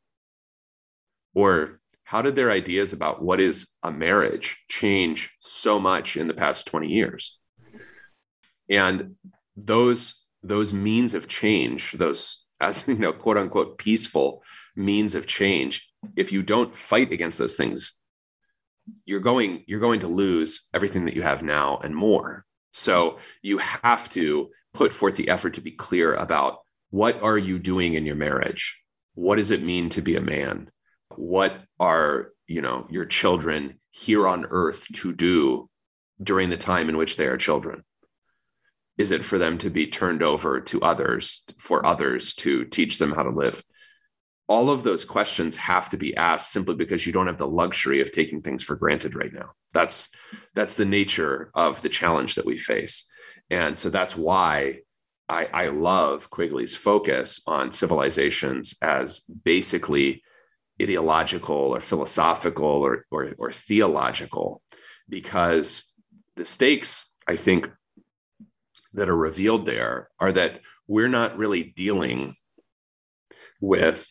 [1.34, 1.80] Or
[2.12, 6.66] how did their ideas about what is a marriage change so much in the past
[6.66, 7.38] 20 years?
[8.68, 9.16] And
[9.56, 14.44] those those means of change, those as you know, quote unquote peaceful
[14.76, 17.94] means of change, if you don't fight against those things,
[19.06, 22.44] you're going you're going to lose everything that you have now and more.
[22.74, 26.58] So you have to put forth the effort to be clear about
[26.90, 28.82] what are you doing in your marriage?
[29.14, 30.70] What does it mean to be a man?
[31.16, 35.68] What are, you know, your children here on earth to do
[36.22, 37.84] during the time in which they are children?
[38.98, 43.12] Is it for them to be turned over to others, for others to teach them
[43.12, 43.62] how to live?
[44.48, 48.00] All of those questions have to be asked simply because you don't have the luxury
[48.00, 49.52] of taking things for granted right now.
[49.72, 50.10] That's
[50.54, 53.06] that's the nature of the challenge that we face.
[53.50, 54.80] And so that's why
[55.28, 60.22] I, I love Quigley's focus on civilizations as basically
[60.80, 64.62] ideological or philosophical or, or, or theological,
[65.08, 65.92] because
[66.36, 67.70] the stakes, I think,
[68.94, 72.36] that are revealed there are that we're not really dealing
[73.60, 74.10] with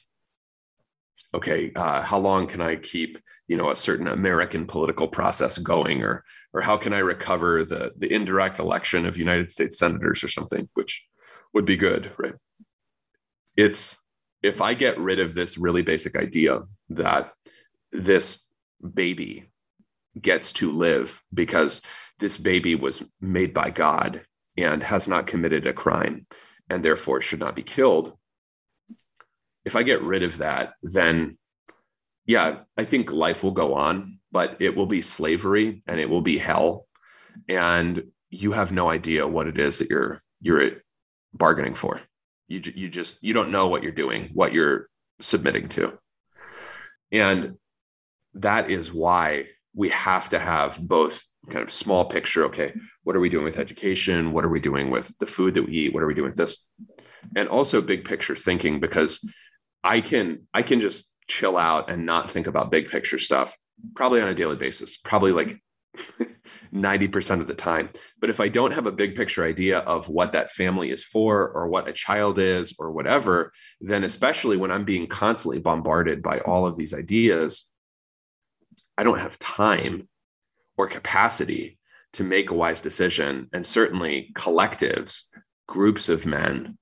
[1.34, 6.01] okay uh, how long can i keep you know a certain american political process going
[6.01, 10.28] or or how can i recover the the indirect election of united states senators or
[10.28, 11.05] something which
[11.53, 12.34] would be good right?
[13.57, 14.01] It's
[14.42, 17.34] if i get rid of this really basic idea that
[17.92, 18.44] this
[18.94, 19.50] baby
[20.20, 21.82] gets to live because
[22.20, 24.24] this baby was made by god
[24.58, 26.26] and has not committed a crime
[26.70, 28.14] and therefore should not be killed
[29.66, 31.38] if i get rid of that then
[32.26, 36.22] yeah i think life will go on but it will be slavery and it will
[36.22, 36.88] be hell.
[37.48, 40.72] And you have no idea what it is that you're you're
[41.34, 42.02] bargaining for
[42.52, 44.89] you you just you don't know what you're doing what you're
[45.20, 45.97] submitting to.
[47.12, 47.58] And
[48.36, 52.74] that is why we have to have both kind of small picture okay
[53.04, 54.32] what are we doing with education?
[54.32, 55.93] What are we doing with the food that we eat?
[55.93, 56.68] What are we doing with this?
[57.36, 59.28] And also big picture thinking because
[59.84, 63.58] i can i can just chill out and not think about big picture stuff
[63.95, 65.62] probably on a daily basis probably like
[66.74, 67.89] 90% of the time
[68.22, 71.50] but if i don't have a big picture idea of what that family is for
[71.50, 76.39] or what a child is or whatever then especially when i'm being constantly bombarded by
[76.39, 77.70] all of these ideas
[78.98, 80.08] i don't have time
[80.78, 81.78] or capacity
[82.14, 83.48] to make a wise decision.
[83.54, 85.24] And certainly collectives,
[85.68, 86.78] groups of men,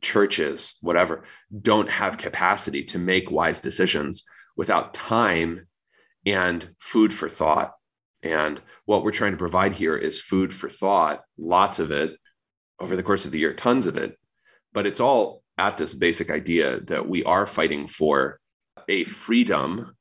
[0.00, 1.24] churches, whatever,
[1.62, 4.24] don't have capacity to make wise decisions
[4.56, 5.68] without time
[6.26, 7.72] and food for thought.
[8.24, 12.16] And what we're trying to provide here is food for thought, lots of it
[12.80, 14.18] over the course of the year, tons of it.
[14.72, 18.40] But it's all at this basic idea that we are fighting for
[18.88, 19.94] a freedom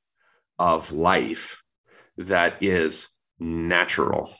[0.58, 1.62] of life
[2.18, 3.10] that is
[3.40, 4.34] natural.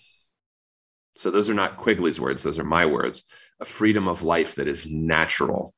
[1.18, 3.26] So those are not Quigley's words, those are my words.
[3.60, 5.74] A freedom of life that is natural.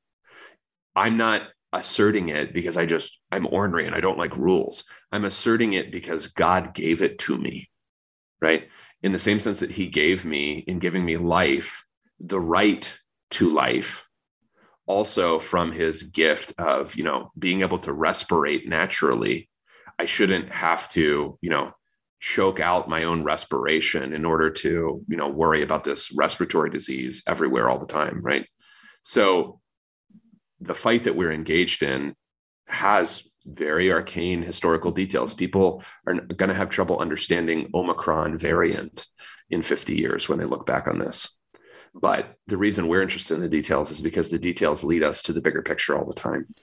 [0.96, 1.42] I'm not
[1.74, 4.86] asserting it because I just, I'm ornery and I don't like rules.
[5.12, 7.70] I'm asserting it because God gave it to me,
[8.42, 8.68] right?
[9.02, 11.86] In the same sense that He gave me, in giving me life,
[12.20, 13.00] the right
[13.32, 14.08] to life,
[14.88, 19.50] also from His gift of, you know, being able to respirate naturally.
[19.98, 21.74] I shouldn't have to, you know,
[22.20, 27.22] choke out my own respiration in order to you know worry about this respiratory disease
[27.28, 28.48] everywhere all the time right
[29.04, 29.60] so
[30.60, 32.16] the fight that we're engaged in
[32.68, 35.34] has very arcane historical details.
[35.34, 39.06] People are going to have trouble understanding omicron variant
[39.50, 41.38] in 50 years when they look back on this.
[41.94, 45.34] But the reason we're interested in the details is because the details lead us to
[45.34, 46.54] the bigger picture all the time.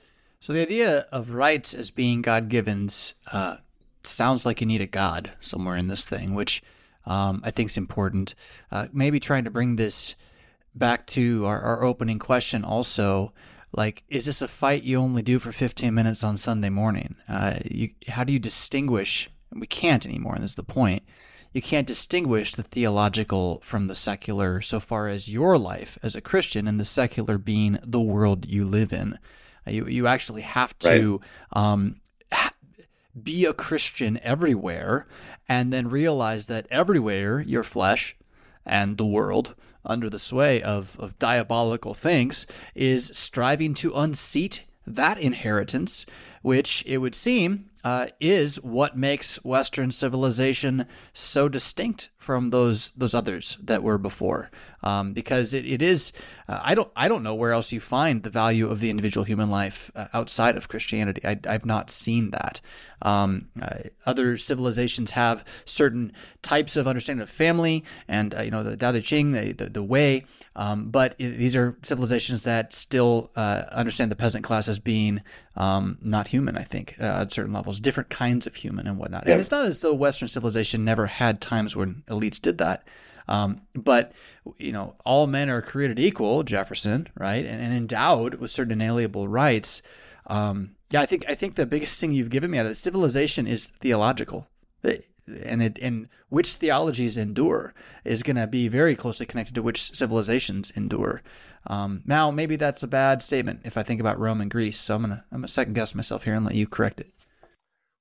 [0.40, 3.58] So the idea of rights as being god-givens uh,
[4.02, 6.62] sounds like you need a God somewhere in this thing, which
[7.06, 8.34] um, I think is important.
[8.70, 10.16] Uh, maybe trying to bring this
[10.74, 13.32] back to our, our opening question also
[13.72, 17.58] like is this a fight you only do for 15 minutes on sunday morning uh,
[17.64, 21.02] you, how do you distinguish we can't anymore and this is the point
[21.52, 26.20] you can't distinguish the theological from the secular so far as your life as a
[26.20, 29.18] christian and the secular being the world you live in
[29.66, 31.20] uh, you, you actually have to
[31.52, 31.58] right.
[31.58, 32.00] um,
[33.20, 35.06] be a Christian everywhere,
[35.48, 38.16] and then realize that everywhere your flesh
[38.64, 39.54] and the world
[39.84, 46.06] under the sway of, of diabolical things is striving to unseat that inheritance
[46.42, 53.14] which it would seem uh, is what makes Western civilization so distinct from those those
[53.14, 54.50] others that were before.
[54.84, 56.12] Um, because it, it is,
[56.48, 59.24] uh, I don't I don't know where else you find the value of the individual
[59.24, 61.20] human life uh, outside of Christianity.
[61.24, 62.60] I, have not seen that.
[63.00, 68.62] Um, uh, other civilizations have certain types of understanding of family, and uh, you know
[68.62, 70.24] the Tao Te Ching, the the, the way.
[70.54, 75.22] Um, but it, these are civilizations that still uh, understand the peasant class as being
[75.56, 76.56] um, not human.
[76.56, 79.24] I think at certain levels, different kinds of human and whatnot.
[79.26, 79.32] Yeah.
[79.32, 82.86] And it's not as though Western civilization never had times when elites did that.
[83.28, 84.12] Um, but
[84.58, 89.28] you know, all men are created equal, Jefferson, right, and, and endowed with certain inalienable
[89.28, 89.82] rights.
[90.26, 93.46] Um, yeah, I think I think the biggest thing you've given me out of civilization
[93.46, 94.48] is theological,
[94.82, 97.74] and it and which theologies endure
[98.04, 101.22] is going to be very closely connected to which civilizations endure.
[101.66, 104.80] Um, now, maybe that's a bad statement if I think about Rome and Greece.
[104.80, 107.10] So I'm gonna I'm gonna second guess myself here and let you correct it.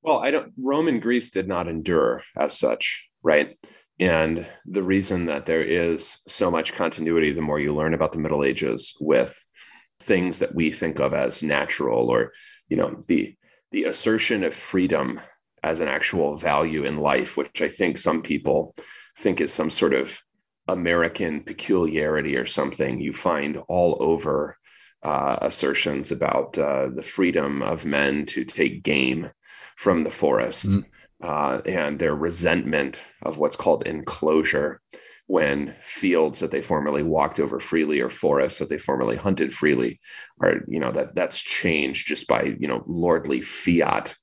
[0.02, 0.52] Well, I don't.
[0.58, 3.58] Rome and Greece did not endure as such, right?
[4.00, 8.20] And the reason that there is so much continuity, the more you learn about the
[8.20, 9.44] Middle Ages with
[10.00, 12.32] things that we think of as natural, or
[12.68, 13.36] you know, the
[13.72, 15.20] the assertion of freedom
[15.64, 18.76] as an actual value in life, which I think some people
[19.18, 20.20] think is some sort of
[20.68, 23.00] American peculiarity or something.
[23.00, 24.58] You find all over
[25.04, 29.30] uh, assertions about uh, the freedom of men to take game
[29.76, 30.86] from the forest mm.
[31.24, 34.82] uh, and their resentment of what's called enclosure
[35.32, 39.98] when fields that they formerly walked over freely or forests that they formerly hunted freely
[40.42, 44.18] are you know that that's changed just by you know lordly fiat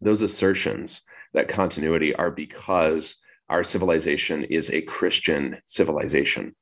[0.00, 3.16] those assertions that continuity are because
[3.48, 6.54] our civilization is a christian civilization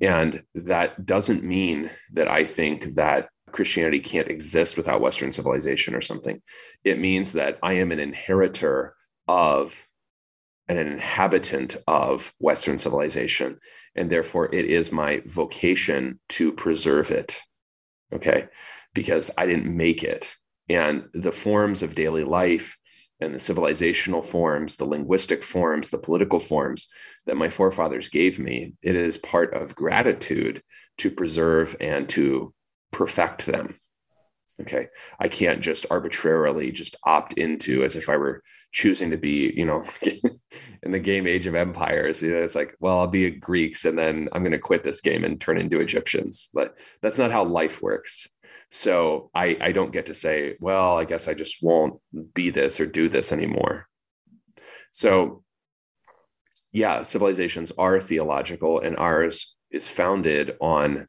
[0.00, 6.00] and that doesn't mean that i think that Christianity can't exist without Western civilization or
[6.00, 6.42] something.
[6.84, 8.94] It means that I am an inheritor
[9.28, 9.86] of
[10.68, 13.58] and an inhabitant of Western civilization.
[13.94, 17.40] And therefore, it is my vocation to preserve it.
[18.12, 18.48] Okay.
[18.94, 20.36] Because I didn't make it.
[20.68, 22.76] And the forms of daily life
[23.20, 26.88] and the civilizational forms, the linguistic forms, the political forms
[27.26, 30.62] that my forefathers gave me, it is part of gratitude
[30.98, 32.52] to preserve and to
[32.92, 33.78] perfect them.
[34.62, 34.88] Okay.
[35.20, 38.42] I can't just arbitrarily just opt into as if I were
[38.72, 39.84] choosing to be, you know,
[40.82, 42.22] in the game age of empires.
[42.22, 44.82] You know, it's like, well, I'll be a Greeks and then I'm going to quit
[44.82, 46.48] this game and turn into Egyptians.
[46.54, 48.28] But that's not how life works.
[48.70, 52.00] So I, I don't get to say, well, I guess I just won't
[52.34, 53.86] be this or do this anymore.
[54.90, 55.44] So,
[56.72, 61.06] yeah, civilizations are theological, and ours is founded on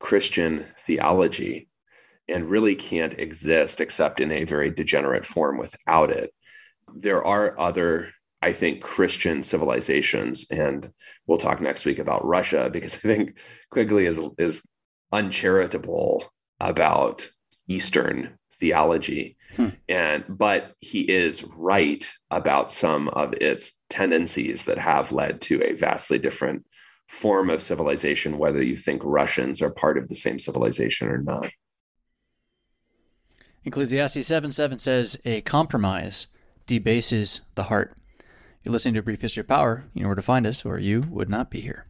[0.00, 1.68] Christian theology
[2.28, 6.32] and really can't exist except in a very degenerate form without it.
[6.92, 8.10] There are other,
[8.42, 10.92] I think, Christian civilizations, and
[11.26, 13.38] we'll talk next week about Russia because I think
[13.70, 14.62] Quigley is is
[15.12, 16.24] uncharitable
[16.58, 17.28] about
[17.68, 19.36] Eastern theology.
[19.56, 19.68] Hmm.
[19.88, 25.74] And but he is right about some of its tendencies that have led to a
[25.74, 26.66] vastly different
[27.10, 31.50] form of civilization, whether you think Russians are part of the same civilization or not.
[33.64, 36.28] Ecclesiastes 7 7 says, A compromise
[36.66, 37.96] debases the heart.
[38.62, 39.86] You're listening to brief history of power.
[39.92, 41.84] You know where to find us, or you would not be here.